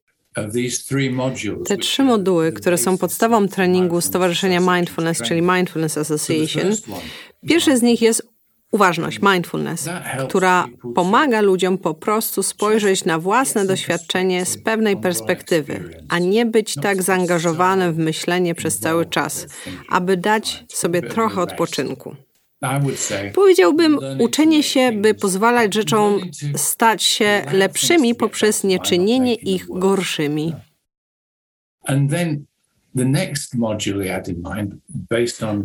Te 1.66 1.76
trzy 1.76 2.04
moduły, 2.04 2.52
które 2.52 2.78
są 2.78 2.98
podstawą 2.98 3.48
treningu 3.48 4.00
Stowarzyszenia 4.00 4.60
Mindfulness, 4.60 5.22
czyli 5.22 5.42
Mindfulness 5.42 5.98
Association, 5.98 6.76
pierwszy 7.48 7.76
z 7.76 7.82
nich 7.82 8.02
jest 8.02 8.34
Uważność, 8.74 9.20
mindfulness, 9.22 9.88
która 10.28 10.66
pomaga 10.94 11.40
ludziom 11.40 11.78
po 11.78 11.94
prostu 11.94 12.42
spojrzeć 12.42 13.04
na 13.04 13.18
własne 13.18 13.66
doświadczenie 13.66 14.46
z 14.46 14.58
pewnej 14.58 14.96
perspektywy, 14.96 16.00
a 16.08 16.18
nie 16.18 16.46
być 16.46 16.74
tak 16.74 17.02
zaangażowanym 17.02 17.94
w 17.94 17.98
myślenie 17.98 18.54
przez 18.54 18.78
cały 18.78 19.06
czas, 19.06 19.46
aby 19.88 20.16
dać 20.16 20.64
sobie 20.68 21.02
trochę 21.02 21.40
odpoczynku. 21.40 22.16
Powiedziałbym, 23.34 23.98
uczenie 24.18 24.62
się, 24.62 24.92
by 24.92 25.14
pozwalać 25.14 25.74
rzeczom 25.74 26.20
stać 26.56 27.02
się 27.02 27.44
lepszymi 27.52 28.14
poprzez 28.14 28.64
nieczynienie 28.64 29.34
ich 29.34 29.66
gorszymi. 29.68 30.52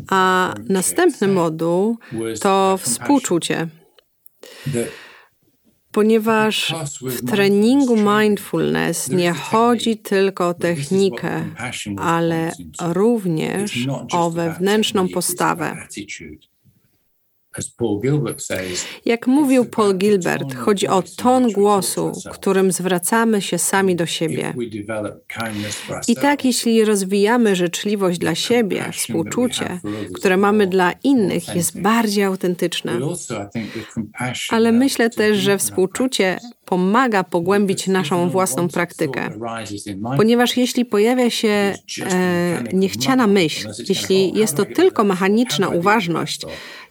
A 0.09 0.53
następny 0.69 1.27
moduł 1.27 1.97
to 2.41 2.77
współczucie. 2.77 3.67
Ponieważ 5.91 6.73
w 7.01 7.25
treningu 7.29 7.95
mindfulness 7.97 9.09
nie 9.09 9.31
chodzi 9.31 9.97
tylko 9.97 10.47
o 10.47 10.53
technikę, 10.53 11.45
ale 11.97 12.51
również 12.81 13.87
o 14.11 14.31
wewnętrzną 14.31 15.07
postawę. 15.09 15.87
Jak 19.05 19.27
mówił 19.27 19.65
Paul 19.65 19.97
Gilbert, 19.97 20.55
chodzi 20.55 20.87
o 20.87 21.03
ton 21.17 21.51
głosu, 21.51 22.11
którym 22.31 22.71
zwracamy 22.71 23.41
się 23.41 23.57
sami 23.57 23.95
do 23.95 24.05
siebie. 24.05 24.53
I 26.07 26.15
tak, 26.15 26.45
jeśli 26.45 26.85
rozwijamy 26.85 27.55
życzliwość 27.55 28.19
dla 28.19 28.35
siebie, 28.35 28.85
współczucie, 28.93 29.79
które 30.13 30.37
mamy 30.37 30.67
dla 30.67 30.91
innych, 31.03 31.55
jest 31.55 31.81
bardziej 31.81 32.23
autentyczne. 32.23 32.99
Ale 34.49 34.71
myślę 34.71 35.09
też, 35.09 35.37
że 35.37 35.57
współczucie 35.57 36.39
pomaga 36.69 37.23
pogłębić 37.23 37.87
naszą 37.87 38.29
własną 38.29 38.67
praktykę. 38.67 39.29
Ponieważ 40.17 40.57
jeśli 40.57 40.85
pojawia 40.85 41.29
się 41.29 41.47
e, 41.47 42.63
niechciana 42.73 43.27
myśl, 43.27 43.69
jeśli 43.89 44.33
jest 44.33 44.55
to 44.55 44.65
tylko 44.65 45.03
mechaniczna 45.03 45.69
uważność, 45.69 46.41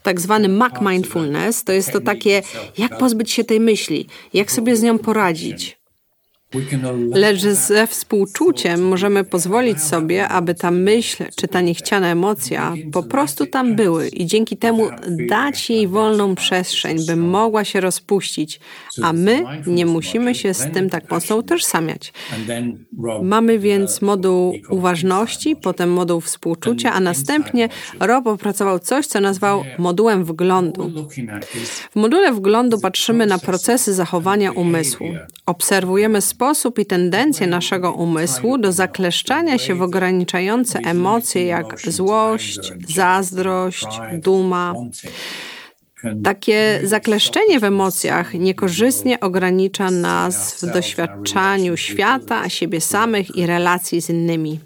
tak 0.02 0.20
zwany 0.20 0.48
Mac 0.48 0.72
Mindfulness, 0.80 1.64
to 1.64 1.72
jest 1.72 1.92
to 1.92 2.00
takie, 2.00 2.42
jak 2.78 2.98
pozbyć 2.98 3.30
się 3.30 3.44
tej 3.44 3.60
myśli, 3.60 4.06
jak 4.34 4.52
sobie 4.52 4.76
z 4.76 4.82
nią 4.82 4.98
poradzić. 4.98 5.77
Lecz 7.14 7.40
ze 7.40 7.86
współczuciem 7.86 8.88
możemy 8.88 9.24
pozwolić 9.24 9.82
sobie, 9.82 10.28
aby 10.28 10.54
ta 10.54 10.70
myśl 10.70 11.24
czy 11.36 11.48
ta 11.48 11.60
niechciana 11.60 12.08
emocja 12.08 12.74
po 12.92 13.02
prostu 13.02 13.46
tam 13.46 13.76
były 13.76 14.08
i 14.08 14.26
dzięki 14.26 14.56
temu 14.56 14.88
dać 15.28 15.70
jej 15.70 15.88
wolną 15.88 16.34
przestrzeń, 16.34 17.06
by 17.06 17.16
mogła 17.16 17.64
się 17.64 17.80
rozpuścić, 17.80 18.60
a 19.02 19.12
my 19.12 19.42
nie 19.66 19.86
musimy 19.86 20.34
się 20.34 20.54
z 20.54 20.72
tym 20.72 20.90
tak 20.90 21.10
mocno 21.10 21.36
utożsamiać. 21.36 22.12
Mamy 23.22 23.58
więc 23.58 24.02
moduł 24.02 24.54
uważności, 24.70 25.56
potem 25.56 25.92
moduł 25.92 26.20
współczucia, 26.20 26.92
a 26.92 27.00
następnie 27.00 27.68
Rob 28.00 28.26
opracował 28.26 28.78
coś, 28.78 29.06
co 29.06 29.20
nazwał 29.20 29.64
modułem 29.78 30.24
wglądu. 30.24 30.92
W 31.90 31.96
module 31.96 32.32
wglądu 32.32 32.80
patrzymy 32.80 33.26
na 33.26 33.38
procesy 33.38 33.94
zachowania 33.94 34.52
umysłu. 34.52 35.06
Obserwujemy 35.46 36.20
sposób 36.38 36.78
i 36.78 36.86
tendencje 36.86 37.46
naszego 37.46 37.92
umysłu 37.92 38.58
do 38.58 38.72
zakleszczania 38.72 39.58
się 39.58 39.74
w 39.74 39.82
ograniczające 39.82 40.78
emocje 40.78 41.44
jak 41.44 41.80
złość, 41.80 42.72
zazdrość, 42.88 43.86
duma. 44.12 44.74
Takie 46.24 46.80
zakleszczenie 46.84 47.60
w 47.60 47.64
emocjach 47.64 48.34
niekorzystnie 48.34 49.20
ogranicza 49.20 49.90
nas 49.90 50.64
w 50.64 50.72
doświadczaniu 50.72 51.76
świata, 51.76 52.48
siebie 52.48 52.80
samych 52.80 53.36
i 53.36 53.46
relacji 53.46 54.02
z 54.02 54.10
innymi. 54.10 54.60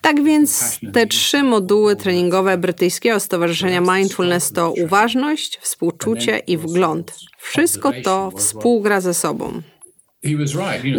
Tak 0.00 0.24
więc 0.24 0.78
te 0.92 1.06
trzy 1.06 1.42
moduły 1.42 1.96
treningowe 1.96 2.58
brytyjskiego 2.58 3.20
Stowarzyszenia 3.20 3.80
Mindfulness 3.80 4.52
to 4.52 4.72
uważność, 4.72 5.58
współczucie 5.62 6.38
i 6.38 6.56
wgląd. 6.56 7.14
Wszystko 7.38 7.92
to 8.04 8.30
współgra 8.36 9.00
ze 9.00 9.14
sobą. 9.14 9.62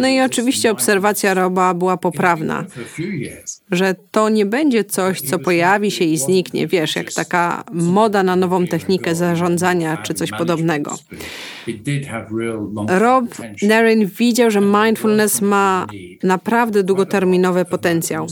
No 0.00 0.08
i 0.08 0.20
oczywiście 0.20 0.70
obserwacja 0.70 1.34
Roba 1.34 1.74
była 1.74 1.96
poprawna, 1.96 2.64
że 3.70 3.94
to 4.10 4.28
nie 4.28 4.46
będzie 4.46 4.84
coś, 4.84 5.20
co 5.20 5.38
pojawi 5.38 5.90
się 5.90 6.04
i 6.04 6.18
zniknie, 6.18 6.66
wiesz, 6.66 6.96
jak 6.96 7.12
taka 7.12 7.64
moda 7.72 8.22
na 8.22 8.36
nową 8.36 8.66
technikę 8.66 9.14
zarządzania 9.14 9.96
czy 9.96 10.14
coś 10.14 10.30
podobnego. 10.30 10.98
Rob 12.88 13.24
Narin 13.62 14.06
widział, 14.06 14.50
że 14.50 14.60
mindfulness 14.60 15.40
ma 15.40 15.86
naprawdę 16.22 16.82
długoterminowy 16.84 17.64
potencjał. 17.64 18.26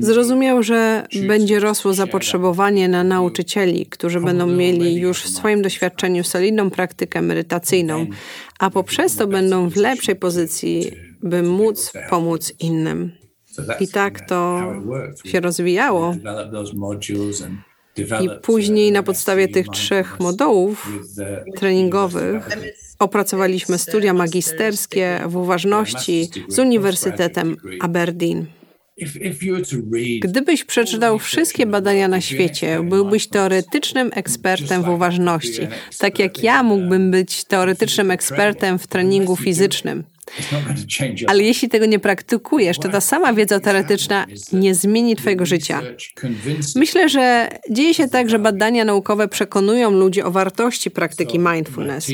Zrozumiał, 0.00 0.62
że 0.62 1.06
będzie 1.26 1.60
rosło 1.60 1.94
zapotrzebowanie 1.94 2.88
na 2.88 3.04
nauczycieli, 3.04 3.86
którzy 3.86 4.20
będą 4.20 4.46
mieli 4.46 4.94
już 4.94 5.22
w 5.22 5.28
swoim 5.28 5.62
doświadczeniu 5.62 6.24
solidną 6.24 6.70
praktykę 6.70 7.22
medytacyjną, 7.22 8.06
a 8.58 8.70
poprzez 8.70 9.16
to 9.16 9.26
będą 9.26 9.68
w 9.68 9.76
lepszej 9.76 10.16
pozycji, 10.16 10.90
by 11.22 11.42
móc 11.42 11.92
pomóc 12.10 12.52
innym. 12.60 13.12
I 13.80 13.88
tak 13.88 14.28
to 14.28 14.62
się 15.24 15.40
rozwijało. 15.40 16.16
I 17.96 18.28
później 18.42 18.92
na 18.92 19.02
podstawie 19.02 19.48
tych 19.48 19.66
trzech 19.68 20.20
modułów 20.20 20.90
treningowych 21.56 22.48
opracowaliśmy 22.98 23.78
studia 23.78 24.14
magisterskie 24.14 25.20
w 25.26 25.36
uważności 25.36 26.28
z 26.48 26.58
Uniwersytetem 26.58 27.56
Aberdeen. 27.80 28.46
Gdybyś 30.20 30.64
przeczytał 30.64 31.18
wszystkie 31.18 31.66
badania 31.66 32.08
na 32.08 32.20
świecie, 32.20 32.82
byłbyś 32.82 33.26
teoretycznym 33.26 34.10
ekspertem 34.14 34.82
w 34.82 34.88
uważności, 34.88 35.68
tak 35.98 36.18
jak 36.18 36.42
ja 36.42 36.62
mógłbym 36.62 37.10
być 37.10 37.44
teoretycznym 37.44 38.10
ekspertem 38.10 38.78
w 38.78 38.86
treningu 38.86 39.36
fizycznym. 39.36 40.04
Ale 41.26 41.42
jeśli 41.42 41.68
tego 41.68 41.86
nie 41.86 41.98
praktykujesz, 41.98 42.78
to 42.78 42.88
ta 42.88 43.00
sama 43.00 43.32
wiedza 43.32 43.60
teoretyczna 43.60 44.26
nie 44.52 44.74
zmieni 44.74 45.16
Twojego 45.16 45.46
życia. 45.46 45.82
Myślę, 46.76 47.08
że 47.08 47.48
dzieje 47.70 47.94
się 47.94 48.08
tak, 48.08 48.30
że 48.30 48.38
badania 48.38 48.84
naukowe 48.84 49.28
przekonują 49.28 49.90
ludzi 49.90 50.22
o 50.22 50.30
wartości 50.30 50.90
praktyki 50.90 51.38
mindfulness. 51.38 52.10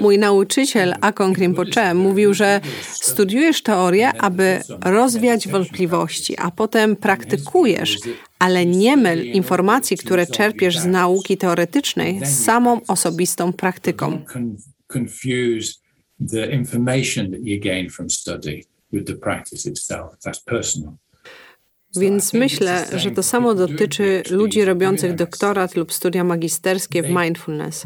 Mój 0.00 0.18
nauczyciel 0.18 0.94
Akon 1.00 1.34
Rinpoche 1.34 1.94
mówił, 1.94 2.34
że 2.34 2.60
studiujesz 2.90 3.62
teorię, 3.62 4.08
aby 4.08 4.60
rozwiać 4.84 5.48
wątpliwości, 5.48 6.34
a 6.38 6.50
potem 6.50 6.96
praktykujesz, 6.96 7.98
ale 8.38 8.66
nie 8.66 8.96
myl 8.96 9.24
informacji, 9.24 9.96
które 9.96 10.26
czerpiesz 10.26 10.78
z 10.78 10.86
nauki 10.86 11.36
teoretycznej 11.36 12.20
z 12.24 12.44
samą 12.44 12.80
osobistą 12.88 13.52
praktyką 13.52 14.24
confuse 14.92 15.80
the 16.30 16.50
information 16.50 17.30
that 17.30 17.40
you 17.42 17.60
gain 17.60 17.90
from 17.90 18.10
study 18.10 18.64
with 18.92 19.06
the 19.06 19.14
practice 19.14 19.70
itself. 19.70 20.14
That's 20.24 20.44
personal. 20.44 20.92
Więc 21.96 22.32
myślę, 22.32 22.86
że 22.96 23.10
to 23.10 23.22
samo 23.22 23.54
dotyczy 23.54 24.22
ludzi 24.30 24.64
robiących 24.64 25.14
doktorat 25.14 25.76
lub 25.76 25.92
studia 25.92 26.24
magisterskie 26.24 27.02
w 27.02 27.08
mindfulness. 27.10 27.84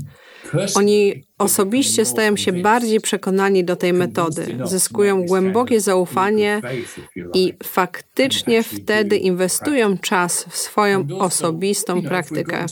Oni 0.74 1.24
osobiście 1.38 2.04
stają 2.04 2.36
się 2.36 2.52
bardziej 2.52 3.00
przekonani 3.00 3.64
do 3.64 3.76
tej 3.76 3.92
metody, 3.92 4.58
zyskują 4.64 5.26
głębokie 5.26 5.80
zaufanie 5.80 6.60
i 7.34 7.54
faktycznie 7.62 8.62
wtedy 8.62 9.16
inwestują 9.16 9.98
czas 9.98 10.44
w 10.48 10.56
swoją 10.56 11.06
osobistą 11.18 12.02
praktykę. 12.02 12.66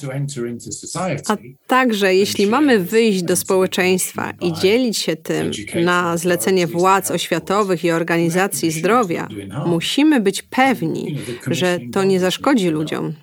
A 1.28 1.36
także, 1.66 2.14
jeśli 2.14 2.46
mamy 2.46 2.78
wyjść 2.78 3.22
do 3.22 3.36
społeczeństwa 3.36 4.32
i 4.40 4.52
dzielić 4.52 4.98
się 4.98 5.16
tym 5.16 5.50
na 5.84 6.16
zlecenie 6.16 6.66
władz 6.66 7.10
oświatowych 7.10 7.84
i 7.84 7.90
organizacji 7.90 8.70
zdrowia, 8.70 9.28
musimy 9.66 10.20
być 10.20 10.42
pewni, 10.42 11.18
że 11.46 11.78
to 11.92 12.04
nie 12.04 12.20
zaszkodzi 12.20 12.68
ludziom. 12.68 13.14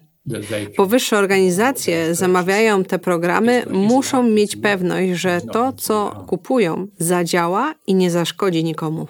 Powyższe 0.75 1.17
organizacje 1.17 2.15
zamawiają 2.15 2.83
te 2.83 2.99
programy, 2.99 3.63
muszą 3.69 4.23
mieć 4.23 4.55
pewność, 4.55 5.21
że 5.21 5.41
to, 5.53 5.73
co 5.73 6.25
kupują, 6.27 6.87
zadziała 6.97 7.75
i 7.87 7.95
nie 7.95 8.11
zaszkodzi 8.11 8.63
nikomu. 8.63 9.07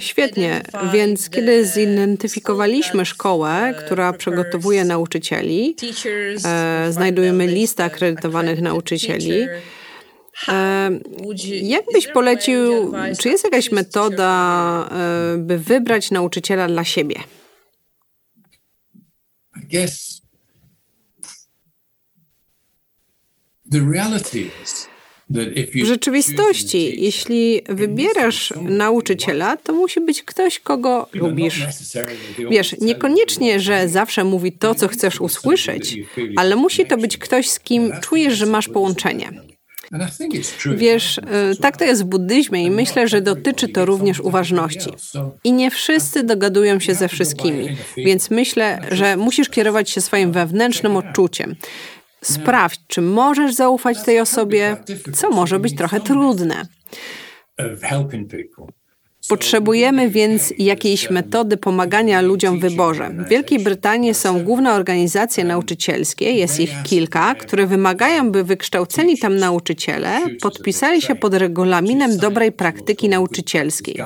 Świetnie, 0.00 0.62
więc 0.92 1.30
kiedy 1.30 1.64
zidentyfikowaliśmy 1.66 3.04
szkołę, 3.04 3.74
która 3.78 4.12
przygotowuje 4.12 4.84
nauczycieli, 4.84 5.76
e, 6.44 6.92
znajdujemy 6.92 7.46
listę 7.46 7.84
akredytowanych 7.84 8.60
nauczycieli, 8.60 9.46
E, 10.48 10.90
jak 11.62 11.84
byś 11.92 12.06
polecił, 12.08 12.92
czy 13.18 13.28
jest 13.28 13.44
jakaś 13.44 13.72
metoda, 13.72 14.88
e, 15.34 15.38
by 15.38 15.58
wybrać 15.58 16.10
nauczyciela 16.10 16.68
dla 16.68 16.84
siebie? 16.84 17.16
Guess 19.72 20.22
the 23.70 23.80
reality 23.80 24.50
is 24.62 24.92
w 25.74 25.84
rzeczywistości, 25.84 27.02
jeśli 27.02 27.60
wybierasz 27.68 28.52
nauczyciela, 28.62 29.56
to 29.56 29.72
musi 29.72 30.00
być 30.00 30.22
ktoś, 30.22 30.60
kogo 30.60 31.08
lubisz. 31.12 31.66
Wiesz, 32.50 32.76
niekoniecznie, 32.80 33.60
że 33.60 33.88
zawsze 33.88 34.24
mówi 34.24 34.52
to, 34.52 34.74
co 34.74 34.88
chcesz 34.88 35.20
usłyszeć, 35.20 35.96
ale 36.36 36.56
musi 36.56 36.86
to 36.86 36.96
być 36.96 37.18
ktoś, 37.18 37.50
z 37.50 37.60
kim 37.60 37.92
czujesz, 38.00 38.34
że 38.34 38.46
masz 38.46 38.68
połączenie. 38.68 39.42
Wiesz, 40.76 41.18
y, 41.18 41.22
tak 41.60 41.76
to 41.76 41.84
jest 41.84 42.02
w 42.02 42.06
buddyzmie 42.06 42.64
i 42.64 42.70
myślę, 42.70 43.08
że 43.08 43.20
dotyczy 43.20 43.68
to 43.68 43.84
również 43.84 44.20
uważności. 44.20 44.90
I 45.44 45.52
nie 45.52 45.70
wszyscy 45.70 46.22
dogadują 46.22 46.80
się 46.80 46.94
ze 46.94 47.08
wszystkimi, 47.08 47.76
więc 47.96 48.30
myślę, 48.30 48.80
że 48.90 49.16
musisz 49.16 49.48
kierować 49.48 49.90
się 49.90 50.00
swoim 50.00 50.32
wewnętrznym 50.32 50.96
odczuciem. 50.96 51.56
Sprawdź, 52.22 52.80
czy 52.86 53.00
możesz 53.00 53.54
zaufać 53.54 54.02
tej 54.04 54.20
osobie, 54.20 54.76
co 55.14 55.30
może 55.30 55.58
być 55.58 55.76
trochę 55.76 56.00
trudne. 56.00 56.62
Potrzebujemy 59.28 60.10
więc 60.10 60.54
jakiejś 60.58 61.10
metody 61.10 61.56
pomagania 61.56 62.20
ludziom 62.20 62.58
w 62.58 62.60
wyborze. 62.60 63.10
W 63.26 63.28
Wielkiej 63.28 63.58
Brytanii 63.58 64.14
są 64.14 64.42
główne 64.44 64.72
organizacje 64.72 65.44
nauczycielskie, 65.44 66.32
jest 66.32 66.60
ich 66.60 66.70
kilka, 66.84 67.34
które 67.34 67.66
wymagają, 67.66 68.30
by 68.30 68.44
wykształceni 68.44 69.18
tam 69.18 69.36
nauczyciele 69.36 70.20
podpisali 70.40 71.02
się 71.02 71.14
pod 71.14 71.34
regulaminem 71.34 72.16
dobrej 72.18 72.52
praktyki 72.52 73.08
nauczycielskiej, 73.08 73.96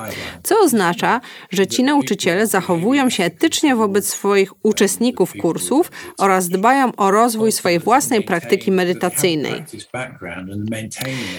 co 0.43 0.61
oznacza, 0.61 1.21
że 1.51 1.67
ci 1.67 1.83
nauczyciele 1.83 2.47
zachowują 2.47 3.11
się 3.11 3.25
etycznie 3.25 3.77
wobec 3.77 4.09
swoich 4.09 4.53
uczestników 4.63 5.33
kursów 5.41 5.91
oraz 6.19 6.49
dbają 6.49 6.97
o 6.97 7.11
rozwój 7.11 7.53
swojej 7.53 7.79
własnej 7.79 8.23
praktyki 8.23 8.73
medytacyjnej. 8.73 9.65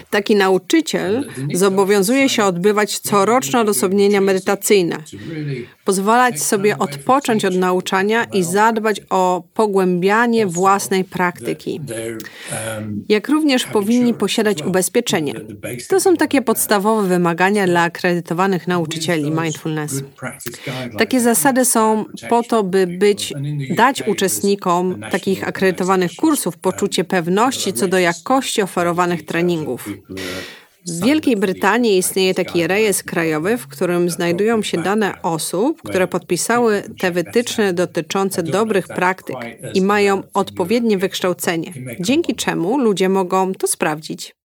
Taki 0.09 0.35
nauczyciel 0.35 1.27
zobowiązuje 1.53 2.29
się 2.29 2.43
odbywać 2.43 2.99
coroczną 2.99 3.66
odosobnienia 3.67 4.21
medytacyjne. 4.21 4.97
Pozwalać 5.85 6.41
sobie 6.41 6.77
odpocząć 6.77 7.45
od 7.45 7.55
nauczania 7.55 8.23
i 8.23 8.43
zadbać 8.43 9.01
o 9.09 9.43
pogłębianie 9.53 10.47
własnej 10.47 11.03
praktyki. 11.03 11.81
Jak 13.09 13.29
również 13.29 13.65
powinni 13.65 14.13
posiadać 14.13 14.63
ubezpieczenie. 14.63 15.33
To 15.89 15.99
są 15.99 16.15
takie 16.15 16.41
podstawowe 16.41 17.07
wymagania 17.07 17.67
dla 17.67 17.81
akredytowanych 17.81 18.67
nauczycieli 18.67 19.31
mindfulness. 19.31 20.03
Takie 20.97 21.19
zasady 21.19 21.65
są 21.65 22.05
po 22.29 22.43
to, 22.43 22.63
by 22.63 22.87
być, 22.87 23.33
dać 23.75 24.07
uczestnikom 24.07 25.01
takich 25.11 25.47
akredytowanych 25.47 26.11
kursów 26.15 26.57
poczucie 26.57 27.03
pewności 27.03 27.73
co 27.73 27.87
do 27.87 27.99
jakości 27.99 28.61
oferowanych 28.61 29.25
treningów. 29.25 29.89
W 30.87 31.05
Wielkiej 31.05 31.37
Brytanii 31.37 31.97
istnieje 31.97 32.33
taki 32.33 32.67
rejestr 32.67 33.05
krajowy, 33.05 33.57
w 33.57 33.67
którym 33.67 34.09
znajdują 34.09 34.63
się 34.63 34.77
dane 34.77 35.21
osób, 35.21 35.81
które 35.81 36.07
podpisały 36.07 36.83
te 36.99 37.11
wytyczne 37.11 37.73
dotyczące 37.73 38.43
dobrych 38.43 38.87
praktyk 38.87 39.35
i 39.73 39.81
mają 39.81 40.23
odpowiednie 40.33 40.97
wykształcenie, 40.97 41.73
dzięki 41.99 42.35
czemu 42.35 42.77
ludzie 42.77 43.09
mogą 43.09 43.53
to 43.53 43.67
sprawdzić. 43.67 44.35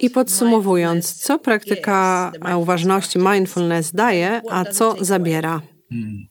I 0.00 0.10
podsumowując, 0.10 1.14
co 1.14 1.38
praktyka 1.38 2.32
uważności 2.58 3.18
mindfulness 3.18 3.92
daje, 3.92 4.42
a 4.50 4.64
co 4.64 4.96
zabiera? 5.00 5.62
Hmm, 5.88 6.26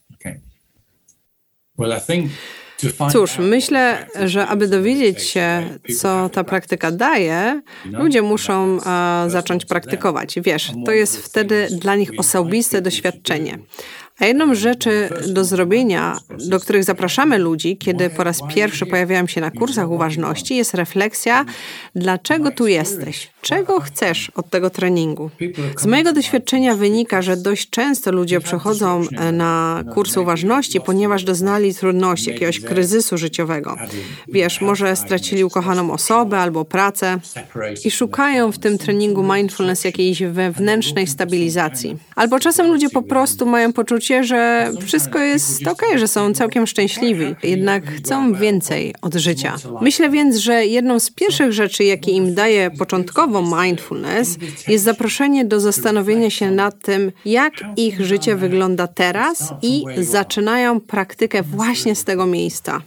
Cóż, 3.11 3.37
myślę, 3.37 4.07
że 4.25 4.47
aby 4.47 4.67
dowiedzieć 4.67 5.23
się, 5.23 5.63
co 5.97 6.29
ta 6.29 6.43
praktyka 6.43 6.91
daje, 6.91 7.61
ludzie 7.85 8.21
muszą 8.21 8.79
zacząć 9.27 9.65
praktykować. 9.65 10.35
Wiesz, 10.43 10.71
to 10.85 10.91
jest 10.91 11.17
wtedy 11.17 11.67
dla 11.71 11.95
nich 11.95 12.11
osobiste 12.17 12.81
doświadczenie. 12.81 13.59
A 14.21 14.25
jedną 14.25 14.55
z 14.55 14.57
rzeczy 14.57 15.09
do 15.27 15.45
zrobienia, 15.45 16.17
do 16.49 16.59
których 16.59 16.83
zapraszamy 16.83 17.37
ludzi, 17.37 17.77
kiedy 17.77 18.09
po 18.09 18.23
raz 18.23 18.41
pierwszy 18.55 18.85
pojawiają 18.85 19.27
się 19.27 19.41
na 19.41 19.51
kursach 19.51 19.91
uważności, 19.91 20.55
jest 20.55 20.73
refleksja, 20.73 21.45
dlaczego 21.95 22.51
tu 22.51 22.67
jesteś, 22.67 23.29
czego 23.41 23.79
chcesz 23.79 24.31
od 24.35 24.49
tego 24.49 24.69
treningu. 24.69 25.29
Z 25.77 25.85
mojego 25.85 26.13
doświadczenia 26.13 26.75
wynika, 26.75 27.21
że 27.21 27.37
dość 27.37 27.69
często 27.69 28.11
ludzie 28.11 28.39
przychodzą 28.39 29.01
e, 29.17 29.31
na 29.31 29.83
kursy 29.93 30.21
uważności, 30.21 30.81
ponieważ 30.81 31.23
doznali 31.23 31.75
trudności, 31.75 32.29
jakiegoś 32.29 32.59
kryzysu 32.59 33.17
życiowego. 33.17 33.75
Wiesz, 34.27 34.61
może 34.61 34.95
stracili 34.95 35.43
ukochaną 35.43 35.91
osobę 35.91 36.37
albo 36.37 36.65
pracę 36.65 37.19
i 37.85 37.91
szukają 37.91 38.51
w 38.51 38.59
tym 38.59 38.77
treningu 38.77 39.33
mindfulness 39.33 39.83
jakiejś 39.83 40.23
wewnętrznej 40.23 41.07
stabilizacji. 41.07 41.97
Albo 42.15 42.39
czasem 42.39 42.67
ludzie 42.67 42.89
po 42.89 43.01
prostu 43.01 43.45
mają 43.45 43.73
poczucie, 43.73 44.10
że 44.23 44.71
wszystko 44.85 45.19
jest 45.19 45.67
ok, 45.67 45.81
że 45.95 46.07
są 46.07 46.33
całkiem 46.33 46.67
szczęśliwi, 46.67 47.35
jednak 47.43 47.91
chcą 47.91 48.33
więcej 48.33 48.95
od 49.01 49.15
życia. 49.15 49.55
Myślę 49.81 50.09
więc, 50.09 50.37
że 50.37 50.65
jedną 50.65 50.99
z 50.99 51.11
pierwszych 51.11 51.53
rzeczy, 51.53 51.83
jakie 51.83 52.11
im 52.11 52.35
daje 52.35 52.71
początkowo 52.71 53.61
mindfulness, 53.61 54.37
jest 54.67 54.83
zaproszenie 54.83 55.45
do 55.45 55.59
zastanowienia 55.59 56.29
się 56.29 56.51
nad 56.51 56.81
tym, 56.81 57.11
jak 57.25 57.53
ich 57.77 58.05
życie 58.05 58.35
wygląda 58.35 58.87
teraz 58.87 59.53
i 59.61 59.83
zaczynają 59.97 60.79
praktykę 60.81 61.43
właśnie 61.43 61.95
z 61.95 62.03
tego 62.03 62.25
miejsca. 62.25 62.81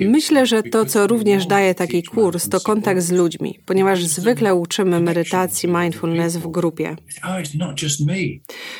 Myślę, 0.00 0.46
że 0.46 0.62
to, 0.62 0.86
co 0.86 1.06
również 1.06 1.46
daje 1.46 1.74
taki 1.74 2.02
kurs, 2.02 2.48
to 2.48 2.60
kontakt 2.60 3.00
z 3.00 3.12
ludźmi, 3.12 3.58
ponieważ 3.66 4.04
zwykle 4.04 4.54
uczymy 4.54 5.00
medytacji 5.00 5.68
mindfulness 5.68 6.36
w 6.36 6.50
grupie. 6.50 6.96
Oh, 7.24 7.42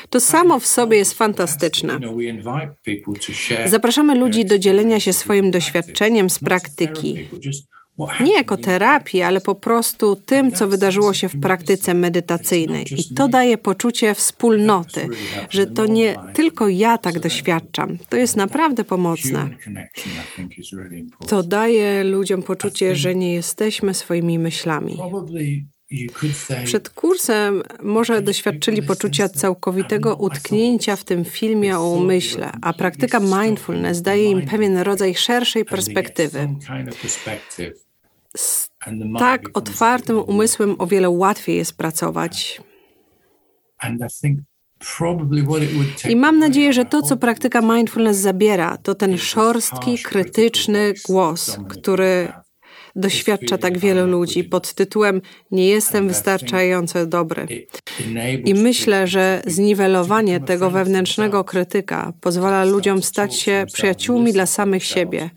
to 0.09 0.19
samo 0.19 0.59
w 0.59 0.65
sobie 0.65 0.97
jest 0.97 1.13
fantastyczne. 1.13 1.99
Zapraszamy 3.65 4.15
ludzi 4.15 4.45
do 4.45 4.59
dzielenia 4.59 4.99
się 4.99 5.13
swoim 5.13 5.51
doświadczeniem 5.51 6.29
z 6.29 6.39
praktyki. 6.39 7.27
Nie 8.19 8.33
jako 8.33 8.57
terapii, 8.57 9.21
ale 9.21 9.41
po 9.41 9.55
prostu 9.55 10.15
tym, 10.15 10.51
co 10.51 10.67
wydarzyło 10.67 11.13
się 11.13 11.29
w 11.29 11.39
praktyce 11.39 11.93
medytacyjnej. 11.93 12.85
I 12.97 13.15
to 13.15 13.27
daje 13.27 13.57
poczucie 13.57 14.15
wspólnoty, 14.15 15.07
że 15.49 15.67
to 15.67 15.85
nie 15.85 16.15
tylko 16.33 16.67
ja 16.67 16.97
tak 16.97 17.19
doświadczam. 17.19 17.97
To 18.09 18.17
jest 18.17 18.35
naprawdę 18.35 18.83
pomocne. 18.83 19.49
To 21.27 21.43
daje 21.43 22.03
ludziom 22.03 22.43
poczucie, 22.43 22.95
że 22.95 23.15
nie 23.15 23.33
jesteśmy 23.33 23.93
swoimi 23.93 24.39
myślami. 24.39 24.97
Przed 26.65 26.89
kursem 26.89 27.63
może 27.83 28.21
doświadczyli 28.21 28.83
poczucia 28.83 29.29
całkowitego 29.29 30.15
utknięcia 30.15 30.95
w 30.95 31.03
tym 31.03 31.25
filmie 31.25 31.79
o 31.79 31.89
umyśle, 31.89 32.51
a 32.61 32.73
praktyka 32.73 33.19
mindfulness 33.19 34.01
daje 34.01 34.31
im 34.31 34.41
pewien 34.41 34.77
rodzaj 34.77 35.15
szerszej 35.15 35.65
perspektywy 35.65 36.49
z 38.35 38.69
tak 39.19 39.41
otwartym 39.53 40.19
umysłem 40.19 40.75
o 40.79 40.87
wiele 40.87 41.09
łatwiej 41.09 41.57
jest 41.57 41.77
pracować. 41.77 42.61
I 46.09 46.15
mam 46.15 46.39
nadzieję, 46.39 46.73
że 46.73 46.85
to, 46.85 47.01
co 47.01 47.17
praktyka 47.17 47.61
mindfulness 47.61 48.17
zabiera, 48.17 48.77
to 48.77 48.95
ten 48.95 49.17
szorstki, 49.17 49.97
krytyczny 50.03 50.93
głos, 51.07 51.57
który 51.69 52.33
doświadcza 52.95 53.57
tak 53.57 53.77
wielu 53.77 54.07
ludzi 54.07 54.43
pod 54.43 54.73
tytułem 54.73 55.21
Nie 55.51 55.67
jestem 55.67 56.07
wystarczająco 56.07 57.05
dobry. 57.05 57.67
I 58.45 58.53
myślę, 58.53 59.07
że 59.07 59.41
zniwelowanie 59.47 60.39
tego 60.39 60.69
wewnętrznego 60.69 61.43
krytyka 61.43 62.13
pozwala 62.21 62.63
ludziom 62.63 63.03
stać 63.03 63.35
się 63.35 63.65
przyjaciółmi 63.73 64.33
dla 64.33 64.45
samych 64.45 64.83
siebie, 64.83 65.29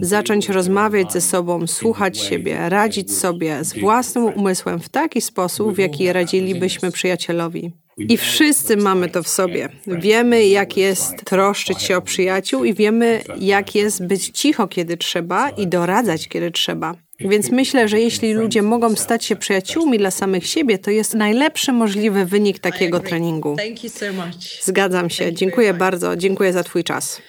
zacząć 0.00 0.48
rozmawiać 0.48 1.12
ze 1.12 1.20
sobą, 1.20 1.66
słuchać 1.66 2.18
siebie, 2.18 2.68
radzić 2.68 3.16
sobie 3.16 3.64
z 3.64 3.78
własnym 3.78 4.24
umysłem 4.24 4.80
w 4.80 4.88
taki 4.88 5.20
sposób, 5.20 5.74
w 5.74 5.78
jaki 5.78 6.12
radzilibyśmy 6.12 6.92
przyjacielowi. 6.92 7.72
I 7.98 8.16
wszyscy 8.16 8.76
mamy 8.76 9.08
to 9.08 9.22
w 9.22 9.28
sobie. 9.28 9.68
Wiemy, 9.86 10.46
jak 10.46 10.76
jest 10.76 11.24
troszczyć 11.24 11.82
się 11.82 11.96
o 11.96 12.02
przyjaciół 12.02 12.64
i 12.64 12.74
wiemy, 12.74 13.22
jak 13.40 13.74
jest 13.74 14.06
być 14.06 14.28
cicho, 14.28 14.68
kiedy 14.68 14.96
trzeba 14.96 15.50
i 15.50 15.66
doradzać, 15.66 16.28
kiedy 16.28 16.50
trzeba. 16.50 17.03
Więc 17.20 17.50
myślę, 17.50 17.88
że 17.88 18.00
jeśli 18.00 18.32
ludzie 18.32 18.62
mogą 18.62 18.96
stać 18.96 19.24
się 19.24 19.36
przyjaciółmi 19.36 19.98
dla 19.98 20.10
samych 20.10 20.46
siebie, 20.46 20.78
to 20.78 20.90
jest 20.90 21.14
najlepszy 21.14 21.72
możliwy 21.72 22.24
wynik 22.24 22.58
takiego 22.58 23.00
treningu. 23.00 23.56
Zgadzam 24.62 25.10
się. 25.10 25.32
Dziękuję 25.32 25.74
bardzo. 25.74 26.16
Dziękuję 26.16 26.52
za 26.52 26.64
Twój 26.64 26.84
czas. 26.84 27.22